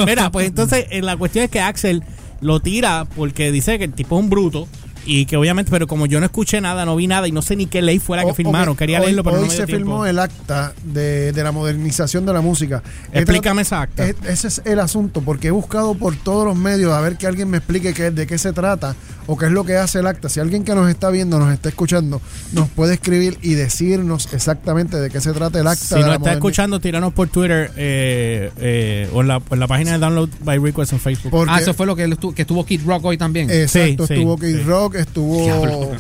Mira, 0.06 0.32
pues 0.32 0.48
entonces 0.48 0.86
eh, 0.92 1.02
la 1.02 1.18
cuestión 1.18 1.46
es 1.46 1.52
que 1.52 1.62
Axel 1.62 2.04
lo 2.42 2.60
tira 2.60 3.08
porque 3.16 3.52
dice 3.52 3.80
que 3.80 3.86
el 3.86 3.94
tipo 3.94 4.18
es 4.18 4.24
un 4.24 4.30
bruto 4.30 4.68
y 5.08 5.26
que 5.26 5.38
obviamente, 5.38 5.72
pero 5.72 5.88
como 5.88 6.06
yo 6.06 6.20
no 6.20 6.26
escuché 6.26 6.60
nada, 6.62 6.86
no 6.86 6.96
vi 6.96 7.08
nada 7.08 7.28
y 7.28 7.32
no 7.32 7.42
sé 7.42 7.56
ni 7.56 7.66
qué 7.66 7.82
ley 7.82 8.00
fue 8.00 8.18
la 8.18 8.24
que 8.26 8.32
O- 8.32 8.36
firmaron, 8.36 8.76
quería 8.76 9.00
hoy- 9.00 9.06
leerlo, 9.08 9.24
pero 9.24 9.38
hoy 9.38 9.42
no 9.44 9.48
me 9.48 9.54
dio 9.54 9.62
se 9.62 9.68
tiempo. 9.68 9.86
firmó 9.86 10.06
el 10.06 10.20
acta 10.20 10.74
de, 10.84 11.32
de 11.32 11.44
la 11.44 11.52
modernización 11.52 12.26
de 12.26 12.34
la 12.34 12.42
música. 12.42 12.84
Explícame 13.12 13.62
esa 13.64 13.82
acta. 13.82 14.06
Ese 14.06 14.48
es 14.48 14.62
el 14.66 14.80
asunto, 14.80 15.22
porque 15.22 15.48
he 15.48 15.52
buscado 15.52 15.96
por 15.96 16.16
todos 16.16 16.46
los 16.46 16.56
medios 16.56 16.94
a 16.94 17.02
ver 17.02 17.18
que 17.18 17.26
alguien 17.28 17.50
me 17.50 17.58
explique 17.58 17.94
qué, 17.94 18.12
de 18.12 18.28
qué 18.28 18.38
se 18.38 18.54
trata 18.54 18.96
o 19.30 19.38
qué 19.38 19.46
es 19.48 19.52
lo 19.52 19.64
que 19.66 19.76
hace 19.78 20.00
el 20.00 20.08
acta. 20.08 20.30
Si 20.30 20.40
alguien 20.40 20.64
que 20.64 20.74
nos 20.76 20.90
está 20.90 21.10
viendo, 21.10 21.38
nos 21.40 21.52
está 21.54 21.70
escuchando, 21.70 22.22
nos 22.54 22.70
puede 22.70 22.94
escribir 22.96 23.38
y 23.42 23.54
decirnos 23.56 24.30
exactamente 24.34 24.98
de 24.98 25.10
qué 25.10 25.22
se 25.22 25.34
trata 25.34 25.60
el 25.60 25.68
acta. 25.68 25.98
Si 25.98 26.04
nos 26.04 26.16
está 26.16 26.34
escuchando, 26.34 26.80
tíranos 26.80 27.14
por 27.14 27.28
Twitter 27.30 27.72
eh, 27.76 28.52
eh, 28.58 29.10
o, 29.14 29.22
en 29.22 29.28
la, 29.28 29.42
en 29.52 29.60
la 29.60 29.68
página 29.68 29.92
de 29.94 29.98
Download 30.00 30.30
by 30.42 30.58
Request 30.60 30.94
en 30.94 31.00
Facebook. 31.00 31.32
Porque- 31.32 31.52
ah, 31.54 31.60
eso 31.60 31.74
fue 31.74 31.86
lo 31.86 31.96
que, 31.96 32.06
estuvo, 32.06 32.34
que 32.34 32.42
estuvo 32.44 32.66
Kid 32.66 32.82
Rock 32.86 33.06
hoy 33.06 33.18
también. 33.18 33.50
Exacto, 33.50 34.08
Sí, 34.08 34.08
sí, 34.08 34.14
estuvo 34.14 34.38
Kid 34.38 34.58
sí. 34.58 34.64
Rock, 34.64 34.96
estuvo... 35.02 35.44
Diablo, 35.44 35.92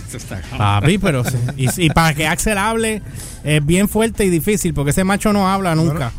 Papi, 0.57 0.97
pero 0.97 1.23
sí. 1.23 1.37
y, 1.57 1.85
y 1.85 1.89
para 1.89 2.13
que 2.13 2.27
Axel 2.27 2.57
hable 2.57 3.01
es 3.43 3.65
bien 3.65 3.87
fuerte 3.89 4.25
y 4.25 4.29
difícil 4.29 4.73
porque 4.73 4.91
ese 4.91 5.03
macho 5.03 5.33
no 5.33 5.47
habla 5.49 5.75
nunca. 5.75 6.11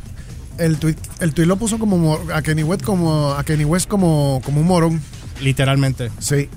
El 0.58 0.76
tweet, 0.78 0.96
el 1.20 1.34
tweet 1.34 1.46
lo 1.46 1.56
puso 1.56 1.78
como 1.78 1.96
mo- 1.98 2.20
a 2.34 2.42
Kenny 2.42 2.62
West 2.64 2.82
como 2.82 3.32
a 3.32 3.44
Kenny 3.44 3.64
West 3.64 3.88
como, 3.88 4.40
como 4.44 4.60
un 4.60 4.66
morón. 4.66 5.00
Literalmente. 5.40 6.10
Sí. 6.18 6.48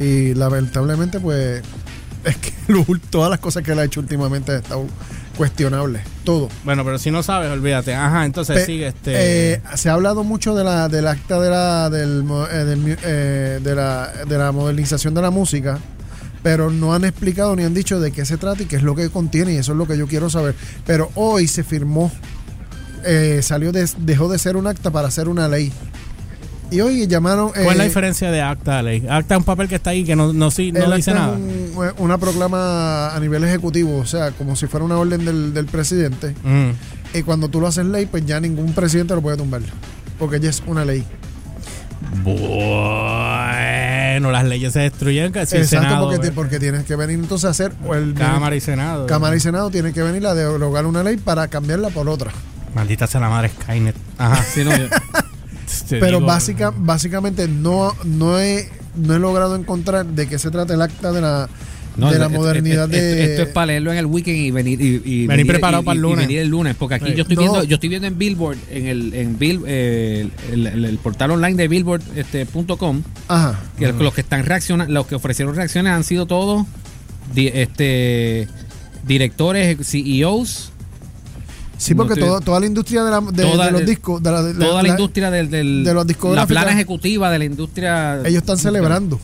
Y 0.00 0.34
lamentablemente, 0.34 1.20
pues, 1.20 1.62
es 2.24 2.36
que 2.36 2.52
todas 3.10 3.30
las 3.30 3.38
cosas 3.38 3.62
que 3.62 3.72
él 3.72 3.78
ha 3.78 3.84
hecho 3.84 4.00
últimamente 4.00 4.52
han 4.52 4.58
estado 4.58 4.86
cuestionables. 5.38 6.02
Todo. 6.24 6.48
Bueno, 6.64 6.84
pero 6.84 6.98
si 6.98 7.10
no 7.10 7.22
sabes, 7.22 7.50
olvídate. 7.50 7.94
Ajá, 7.94 8.26
entonces 8.26 8.56
Pe- 8.58 8.66
sigue 8.66 8.88
este. 8.88 9.52
eh, 9.54 9.60
se 9.76 9.88
ha 9.88 9.94
hablado 9.94 10.24
mucho 10.24 10.54
de 10.54 10.64
la, 10.64 10.88
del 10.88 11.06
acta 11.06 11.40
de 11.40 11.48
la, 11.48 11.88
del, 11.88 12.24
eh, 12.52 12.56
del 12.64 12.98
eh, 13.02 13.60
de, 13.62 13.74
la, 13.74 14.12
de 14.28 14.36
la 14.36 14.52
modernización 14.52 15.14
de 15.14 15.22
la 15.22 15.30
música, 15.30 15.78
pero 16.42 16.70
no 16.70 16.92
han 16.92 17.04
explicado 17.04 17.54
ni 17.56 17.62
han 17.62 17.72
dicho 17.72 18.00
de 18.00 18.10
qué 18.12 18.26
se 18.26 18.36
trata 18.36 18.62
y 18.64 18.66
qué 18.66 18.76
es 18.76 18.82
lo 18.82 18.94
que 18.94 19.08
contiene, 19.10 19.54
y 19.54 19.56
eso 19.56 19.72
es 19.72 19.78
lo 19.78 19.86
que 19.86 19.96
yo 19.96 20.06
quiero 20.08 20.28
saber. 20.28 20.54
Pero 20.84 21.10
hoy 21.14 21.46
se 21.48 21.62
firmó, 21.64 22.10
eh, 23.04 23.40
salió 23.42 23.72
de- 23.72 23.88
dejó 23.98 24.28
de 24.28 24.38
ser 24.38 24.56
un 24.56 24.66
acta 24.66 24.90
para 24.90 25.10
ser 25.10 25.28
una 25.28 25.48
ley. 25.48 25.72
Y 26.70 26.82
hoy 26.82 27.06
llamaron... 27.06 27.48
¿Cuál 27.50 27.66
es 27.70 27.76
la 27.78 27.84
diferencia 27.84 28.30
de 28.30 28.42
acta 28.42 28.80
a 28.80 28.82
ley? 28.82 29.06
Acta 29.08 29.34
es 29.36 29.38
un 29.38 29.44
papel 29.44 29.68
que 29.68 29.76
está 29.76 29.88
ahí 29.88 30.04
que 30.04 30.14
no, 30.14 30.34
no, 30.34 30.50
sí, 30.50 30.70
no 30.70 30.84
El 30.84 30.96
dice 30.96 31.12
acta 31.12 31.22
nada. 31.22 31.36
es 31.38 31.42
un- 31.42 31.57
una 31.98 32.18
proclama 32.18 33.14
a 33.14 33.20
nivel 33.20 33.44
ejecutivo, 33.44 33.98
o 33.98 34.06
sea, 34.06 34.30
como 34.32 34.56
si 34.56 34.66
fuera 34.66 34.84
una 34.84 34.96
orden 34.98 35.24
del, 35.24 35.54
del 35.54 35.66
presidente. 35.66 36.34
Mm. 36.44 36.70
Y 37.16 37.22
cuando 37.22 37.48
tú 37.48 37.60
lo 37.60 37.66
haces 37.66 37.86
ley, 37.86 38.06
pues 38.06 38.24
ya 38.26 38.40
ningún 38.40 38.72
presidente 38.74 39.14
lo 39.14 39.22
puede 39.22 39.36
tumbar. 39.36 39.62
Porque 40.18 40.40
ya 40.40 40.50
es 40.50 40.62
una 40.66 40.84
ley. 40.84 41.04
Bueno, 42.24 42.40
las 44.32 44.44
leyes 44.44 44.72
se 44.72 44.80
destruyen 44.80 45.32
casi 45.32 45.56
el 45.56 45.62
Exacto, 45.62 45.86
Senado, 45.88 46.08
porque, 46.10 46.28
ti- 46.28 46.34
porque 46.34 46.58
tienes 46.58 46.84
que 46.84 46.96
venir 46.96 47.18
entonces 47.18 47.46
a 47.46 47.50
hacer. 47.50 47.72
O 47.86 47.94
el, 47.94 48.14
Cámara 48.14 48.56
y 48.56 48.60
Senado. 48.60 49.06
Cámara 49.06 49.36
y 49.36 49.40
Senado 49.40 49.70
tienen 49.70 49.92
que 49.92 50.02
venir 50.02 50.26
a 50.26 50.34
derogar 50.34 50.86
una 50.86 51.02
ley 51.02 51.16
para 51.16 51.48
cambiarla 51.48 51.90
por 51.90 52.08
otra. 52.08 52.30
Maldita 52.74 53.06
sea 53.06 53.20
la 53.20 53.28
madre 53.28 53.50
Skynet. 53.62 53.96
Ajá. 54.18 54.42
Sí, 54.54 54.64
no, 54.64 54.76
yo- 54.76 54.86
Pero 55.90 56.06
digo, 56.18 56.26
básica, 56.26 56.72
básicamente 56.74 57.46
no, 57.46 57.94
no, 58.04 58.38
he, 58.40 58.70
no 58.96 59.14
he 59.14 59.18
logrado 59.18 59.54
encontrar 59.54 60.06
de 60.06 60.26
qué 60.26 60.38
se 60.38 60.50
trata 60.50 60.72
el 60.74 60.80
acta 60.82 61.12
de 61.12 61.20
la, 61.20 61.48
no, 61.98 62.10
de 62.12 62.18
la 62.18 62.26
esto- 62.26 62.38
modernidad 62.38 62.84
esto, 62.92 62.96
de. 62.96 63.24
esto 63.24 63.42
es 63.42 63.48
para 63.48 63.66
leerlo 63.66 63.92
en 63.92 63.98
el 63.98 64.06
weekend 64.06 64.36
y 64.38 64.50
venir 64.50 64.80
y, 64.80 65.02
y 65.04 65.26
Venir 65.26 65.46
preparado 65.46 65.82
y- 65.82 65.86
para 65.86 65.92
el 65.94 65.98
y 65.98 66.02
lunes. 66.02 66.26
venir 66.26 66.38
el 66.40 66.48
lunes, 66.48 66.74
porque 66.78 66.94
aquí 66.96 67.10
Sí. 67.10 67.14
yo 67.14 67.22
estoy 67.22 67.36
No. 67.36 67.42
viendo, 67.42 67.64
yo 67.64 67.74
estoy 67.74 67.88
viendo 67.88 68.08
en 68.08 68.18
Billboard, 68.18 68.58
en 68.70 68.86
el 68.86 69.14
en 69.14 69.38
Bill, 69.38 69.62
eh, 69.66 70.28
el, 70.52 70.66
el- 70.66 70.84
el 70.84 70.98
portal 70.98 71.30
online 71.32 71.56
de 71.56 71.68
Billboard 71.68 72.02
este, 72.16 72.46
punto 72.46 72.76
com, 72.76 73.02
Ajá. 73.28 73.58
que 73.78 73.92
los 73.92 74.14
que 74.14 74.20
están 74.22 74.44
reaccionando, 74.44 74.92
los 74.92 75.06
que 75.06 75.14
ofrecieron 75.16 75.54
reacciones 75.54 75.92
han 75.92 76.04
sido 76.04 76.26
todos 76.26 76.66
di- 77.34 77.50
este 77.52 78.48
directores, 79.06 79.76
CEOs, 79.86 80.72
Sí, 81.80 81.94
porque 81.94 82.08
No 82.08 82.14
estoy- 82.14 82.28
todo- 82.28 82.40
toda 82.40 82.58
la 82.58 82.66
industria 82.66 83.04
de, 83.04 83.10
la- 83.12 83.20
de- 83.20 83.42
Toda- 83.44 83.66
de 83.66 83.70
los 83.70 83.86
discos, 83.86 84.20
de 84.20 84.32
la, 84.32 84.42
de 84.42 84.52
toda 84.54 84.74
la, 84.74 84.82
la- 84.82 84.88
industria 84.88 85.30
del, 85.30 85.48
del- 85.48 85.84
de 85.84 85.94
los 85.94 86.02
la 86.04 86.08
discográficas. 86.08 86.48
plana 86.64 86.72
ejecutiva 86.72 87.30
de 87.30 87.38
la 87.38 87.44
industria 87.44 88.16
ellos 88.24 88.38
están 88.42 88.58
celebrando. 88.58 89.20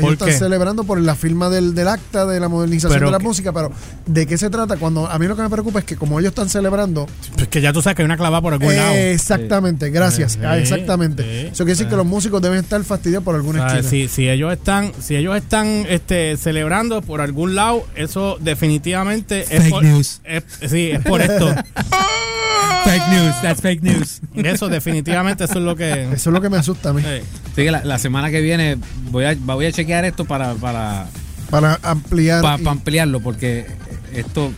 ¿Por 0.00 0.10
Ellos 0.10 0.12
están 0.14 0.28
qué? 0.28 0.34
celebrando 0.38 0.84
por 0.84 1.00
la 1.00 1.14
firma 1.14 1.48
del, 1.50 1.74
del 1.74 1.88
acta 1.88 2.24
de 2.26 2.38
la 2.40 2.48
modernización 2.48 2.92
Pero 2.92 3.06
de 3.06 3.12
la 3.12 3.18
que- 3.18 3.24
música, 3.24 3.52
pero 3.52 3.70
¿de 4.06 4.26
qué 4.26 4.38
se 4.38 4.48
trata? 4.50 4.76
Cuando 4.76 5.06
a 5.06 5.18
mí 5.18 5.26
lo 5.26 5.34
que 5.36 5.42
me 5.42 5.50
preocupa 5.50 5.80
es 5.80 5.84
que 5.84 5.96
como 5.96 6.18
ellos 6.20 6.30
están 6.30 6.48
celebrando, 6.48 7.06
Pues 7.34 7.48
que 7.48 7.60
ya 7.60 7.72
tú 7.72 7.82
sabes 7.82 7.96
que 7.96 8.02
hay 8.02 8.06
una 8.06 8.16
clavada 8.16 8.40
por 8.40 8.52
algún 8.52 8.74
lado. 8.76 8.92
eh, 8.94 9.12
exactamente, 9.12 9.90
gracias, 9.90 10.32
Sí, 10.32 10.38
ah, 10.44 10.56
exactamente. 10.58 11.22
sí, 11.22 11.46
Eso 11.48 11.64
quiere 11.64 11.72
decir 11.72 11.88
que 11.88 11.96
los 11.96 12.06
músicos 12.06 12.40
deben 12.42 12.58
estar 12.60 12.82
fastidiados 12.84 13.24
por 13.24 13.34
O 13.34 13.38
alguna 13.38 13.68
sea, 13.68 13.80
esquina. 13.80 13.90
si, 13.90 14.08
si 14.08 14.28
ellos 14.28 14.52
están, 14.52 14.92
si 15.00 15.16
ellos 15.16 15.36
están 15.36 15.66
este, 15.88 16.36
celebrando 16.36 17.02
por 17.02 17.20
algún 17.20 17.54
lado, 17.54 17.84
eso 17.96 18.38
definitivamente 18.40 19.42
es 19.42 19.48
Fake 19.62 19.70
por, 19.70 19.82
news. 19.84 20.20
es- 20.24 20.44
sí, 20.70 20.90
es 20.92 21.00
por 21.02 21.20
esto. 21.20 21.48
fake 22.84 23.08
news, 23.10 23.34
that's 23.42 23.60
fake 23.60 23.82
news. 23.82 24.20
Eso 24.34 24.68
definitivamente 24.68 25.44
eso 25.44 25.54
es 25.54 25.64
lo 25.64 25.76
que. 25.76 26.04
Eso 26.12 26.30
es 26.30 26.34
lo 26.34 26.40
que 26.40 26.48
me 26.48 26.56
asusta 26.56 26.90
a 26.90 26.92
mí. 26.92 27.02
Sí. 27.02 27.08
Así 27.52 27.64
que 27.64 27.70
la, 27.70 27.84
la 27.84 27.98
semana 27.98 28.30
que 28.30 28.40
viene 28.40 28.78
voy 29.10 29.24
a, 29.24 29.34
voy 29.38 29.66
a 29.66 29.72
chequear 29.72 29.87
esto 30.04 30.24
para, 30.24 30.54
para, 30.54 31.06
Para 31.50 31.78
ampliar. 31.82 32.42
pa- 32.42 32.56
y- 32.58 32.62
pa 32.64 32.70
ampliarlo, 32.70 33.20
porque 33.20 33.66
esto, 34.14 34.52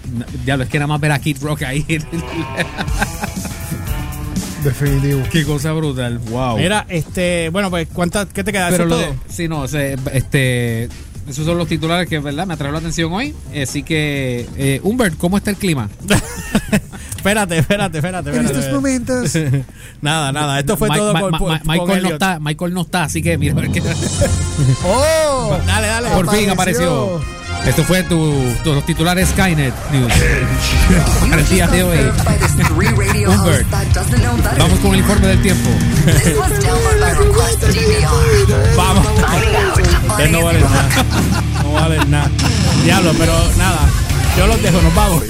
ya 0.44 0.56
lo 0.56 0.62
es 0.64 0.68
que 0.68 0.78
nada 0.78 0.86
más 0.88 1.00
ver 1.00 1.12
a 1.12 1.18
Kid 1.18 1.38
Rock 1.42 1.62
ahí. 1.62 1.84
definitivo. 4.64 5.22
Qué 5.30 5.44
cosa 5.44 5.72
brutal, 5.72 6.18
wow. 6.18 6.56
Mira, 6.58 6.84
este, 6.88 7.48
bueno, 7.50 7.70
pues 7.70 7.88
¿cuántas 7.92 8.26
qué 8.26 8.44
te 8.44 8.52
queda? 8.52 8.68
Pero 8.70 8.84
¿Eso 8.84 8.90
lo 8.94 8.98
de, 8.98 9.14
sí, 9.28 9.48
no, 9.48 9.60
o 9.60 9.68
sea, 9.68 9.94
este, 10.12 10.84
esos 11.28 11.46
son 11.46 11.56
los 11.58 11.66
titulares 11.68 12.08
que, 12.08 12.18
¿verdad? 12.18 12.46
Me 12.46 12.54
atraen 12.54 12.72
la 12.74 12.80
atención 12.80 13.12
hoy. 13.12 13.34
Así 13.60 13.82
que, 13.82 14.46
eh, 14.56 14.80
Humbert, 14.82 15.16
¿cómo 15.16 15.36
está 15.38 15.50
el 15.50 15.56
clima? 15.56 15.88
espérate, 17.20 17.58
espérate, 17.58 17.98
espérate, 17.98 18.30
En 18.30 18.36
espérate. 18.36 18.58
estos 18.60 18.74
momentos. 18.74 19.32
nada, 20.00 20.32
nada, 20.32 20.58
esto 20.58 20.76
fue 20.76 20.88
Ma- 20.88 20.96
todo 20.96 21.12
con 21.38 21.60
Michael, 21.64 22.02
no 22.02 22.08
está, 22.08 22.38
Michael 22.40 22.74
no 22.74 22.80
está, 22.82 23.04
así 23.04 23.22
que 23.22 23.36
mira, 23.36 23.52
a 23.52 23.60
ver 23.60 23.70
qué- 23.70 23.82
¡Oh! 24.84 25.56
Dale, 25.66 25.86
dale. 25.86 26.08
por 26.10 26.30
fin 26.34 26.48
apareció. 26.50 27.20
Esto 27.66 27.84
fue 27.84 28.02
tu, 28.04 28.32
tu- 28.64 28.72
los 28.72 28.86
titulares 28.86 29.28
Skynet 29.30 29.74
News. 29.92 30.10
Para 31.28 31.42
el 31.42 31.48
día 31.50 31.66
de 31.68 31.82
hoy. 31.82 31.98
Vamos 34.58 34.78
con 34.78 34.94
el 34.94 35.00
informe 35.00 35.26
del 35.26 35.42
tiempo. 35.42 35.68
Vamos. 38.76 39.06
No 40.30 40.42
valen 40.42 40.62
nada. 40.62 40.88
No 41.62 41.72
valen 41.72 42.10
nada. 42.10 42.30
Diablo, 42.84 43.12
pero 43.18 43.32
nada. 43.58 43.80
Yo 44.38 44.46
los 44.46 44.62
dejo, 44.62 44.80
nos 44.80 44.94
vamos. 44.94 45.22